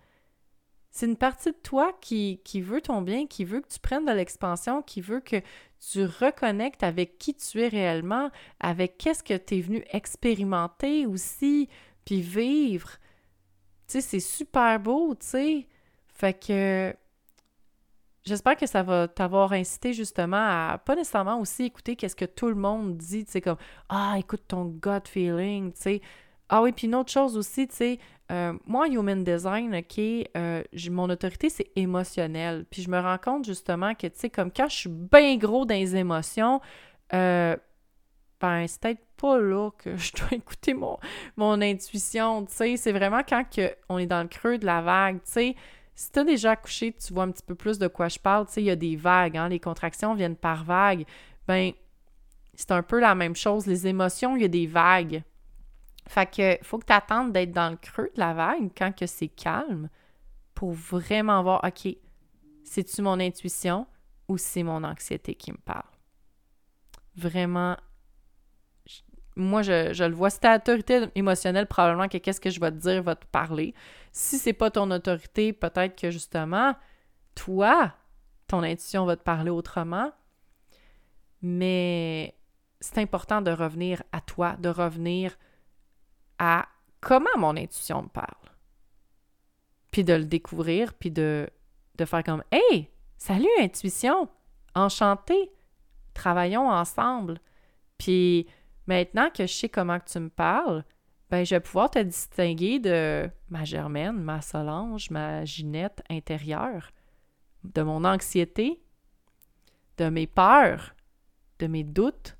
[0.90, 4.04] C'est une partie de toi qui, qui, veut ton bien, qui veut que tu prennes
[4.04, 5.42] de l'expansion, qui veut que
[5.80, 11.68] tu reconnectes avec qui tu es réellement, avec qu'est-ce que tu es venu expérimenter aussi,
[12.04, 12.90] puis vivre.
[13.88, 15.68] Tu sais, c'est super beau, tu sais.
[16.06, 16.94] Fait que
[18.24, 22.48] j'espère que ça va t'avoir incité justement à pas nécessairement aussi écouter qu'est-ce que tout
[22.48, 23.56] le monde dit, tu sais, comme
[23.88, 26.02] Ah, écoute ton gut feeling, tu sais.
[26.54, 27.98] Ah oui, puis une autre chose aussi, tu sais,
[28.30, 29.74] euh, moi, Human Design,
[30.36, 32.66] euh, mon autorité, c'est émotionnel.
[32.70, 35.64] Puis je me rends compte justement que, tu sais, comme quand je suis bien gros
[35.64, 36.60] dans les émotions,
[37.14, 37.56] euh,
[38.38, 42.76] ben, c'est peut-être pas là que je dois écouter mon, intuition, tu sais.
[42.76, 43.44] C'est vraiment quand
[43.88, 45.56] on est dans le creux de la vague, tu sais.
[45.94, 48.44] Si tu as déjà accouché, tu vois un petit peu plus de quoi je parle,
[48.44, 51.06] tu sais, il y a des vagues, hein, les contractions viennent par vagues.
[51.48, 51.72] Ben,
[52.52, 53.66] c'est un peu la même chose.
[53.66, 55.22] Les émotions, il y a des vagues.
[56.06, 59.06] Fait que faut que tu attendes d'être dans le creux de la vague quand que
[59.06, 59.88] c'est calme
[60.54, 61.96] pour vraiment voir, OK,
[62.64, 63.86] c'est-tu mon intuition
[64.28, 65.88] ou c'est mon anxiété qui me parle?
[67.16, 67.76] Vraiment,
[69.36, 70.30] moi, je, je le vois.
[70.30, 73.74] Si ta autorité émotionnelle, probablement que qu'est-ce que je vais te dire va te parler.
[74.12, 76.74] Si c'est pas ton autorité, peut-être que justement,
[77.34, 77.92] toi,
[78.46, 80.12] ton intuition va te parler autrement.
[81.40, 82.36] Mais
[82.80, 85.36] c'est important de revenir à toi, de revenir
[86.42, 86.66] à
[87.00, 88.26] comment mon intuition me parle.
[89.92, 91.48] Puis de le découvrir, puis de,
[91.94, 94.28] de faire comme Hey, salut intuition,
[94.74, 95.52] enchanté,
[96.14, 97.40] travaillons ensemble.
[97.96, 98.48] Puis
[98.88, 100.84] maintenant que je sais comment que tu me parles,
[101.30, 106.90] ben je vais pouvoir te distinguer de ma Germaine, ma Solange, ma Ginette intérieure,
[107.62, 108.82] de mon anxiété,
[109.96, 110.96] de mes peurs,
[111.60, 112.36] de mes doutes,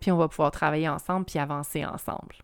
[0.00, 2.34] puis on va pouvoir travailler ensemble puis avancer ensemble.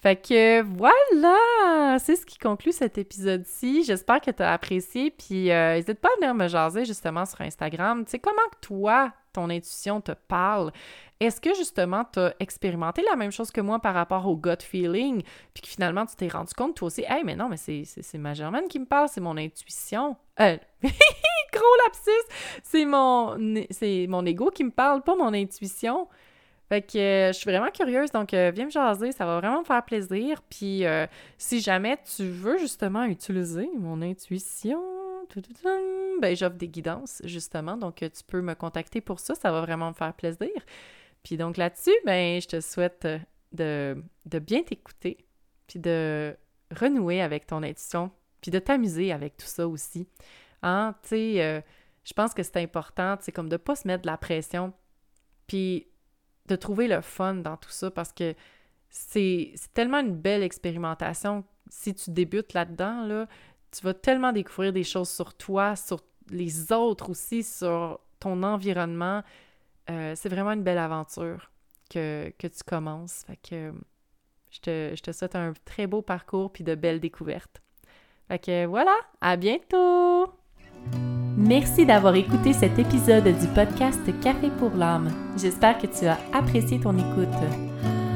[0.00, 3.82] Fait que voilà, c'est ce qui conclut cet épisode-ci.
[3.82, 5.10] J'espère que tu as apprécié.
[5.10, 8.04] Puis euh, n'hésite pas à venir me jaser justement sur Instagram.
[8.04, 10.70] Tu sais, comment que toi, ton intuition te parle?
[11.18, 14.62] Est-ce que justement tu as expérimenté la même chose que moi par rapport au gut
[14.62, 15.22] feeling?
[15.52, 18.34] Puis que finalement tu t'es rendu compte toi aussi, hey, mais non, mais c'est, ma
[18.34, 20.16] Germaine qui me parle, c'est mon intuition.
[20.38, 22.34] Euh, gros lapsus!
[22.62, 23.36] C'est mon,
[23.70, 26.06] c'est mon ego qui me parle, pas mon intuition.
[26.68, 29.60] Fait que euh, je suis vraiment curieuse, donc euh, viens me jaser, ça va vraiment
[29.60, 30.42] me faire plaisir.
[30.50, 31.06] Puis euh,
[31.38, 34.82] si jamais tu veux justement utiliser mon intuition,
[36.20, 39.88] ben j'offre des guidances justement, donc tu peux me contacter pour ça, ça va vraiment
[39.88, 40.50] me faire plaisir.
[41.22, 43.06] Puis donc là-dessus, ben je te souhaite
[43.52, 45.26] de, de bien t'écouter,
[45.66, 46.36] puis de
[46.70, 48.10] renouer avec ton intuition,
[48.42, 50.06] puis de t'amuser avec tout ça aussi.
[50.62, 51.64] Hein, tu sais,
[52.04, 54.72] je pense que c'est important, c'est comme de pas se mettre de la pression.
[55.46, 55.86] Puis
[56.48, 58.34] de trouver le fun dans tout ça parce que
[58.90, 61.44] c'est tellement une belle expérimentation.
[61.68, 63.26] Si tu débutes là-dedans, là,
[63.70, 69.22] tu vas tellement découvrir des choses sur toi, sur les autres aussi, sur ton environnement.
[69.90, 71.50] Euh, c'est vraiment une belle aventure
[71.90, 73.24] que, tu commences.
[73.26, 73.72] Fait que
[74.50, 77.62] je te, je te souhaite un très beau parcours puis de belles découvertes.
[78.28, 80.32] Fait que voilà, à bientôt!
[81.38, 85.08] Merci d'avoir écouté cet épisode du podcast Café pour l'âme.
[85.40, 87.28] J'espère que tu as apprécié ton écoute.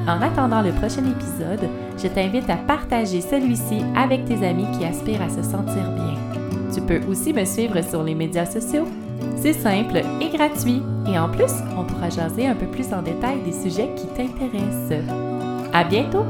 [0.08, 5.22] En attendant le prochain épisode, je t'invite à partager celui-ci avec tes amis qui aspirent
[5.22, 6.16] à se sentir bien.
[6.74, 8.88] Tu peux aussi me suivre sur les médias sociaux.
[9.36, 10.82] C'est simple et gratuit.
[11.06, 14.98] Et en plus, on pourra jaser un peu plus en détail des sujets qui t'intéressent.
[15.72, 16.24] À bientôt!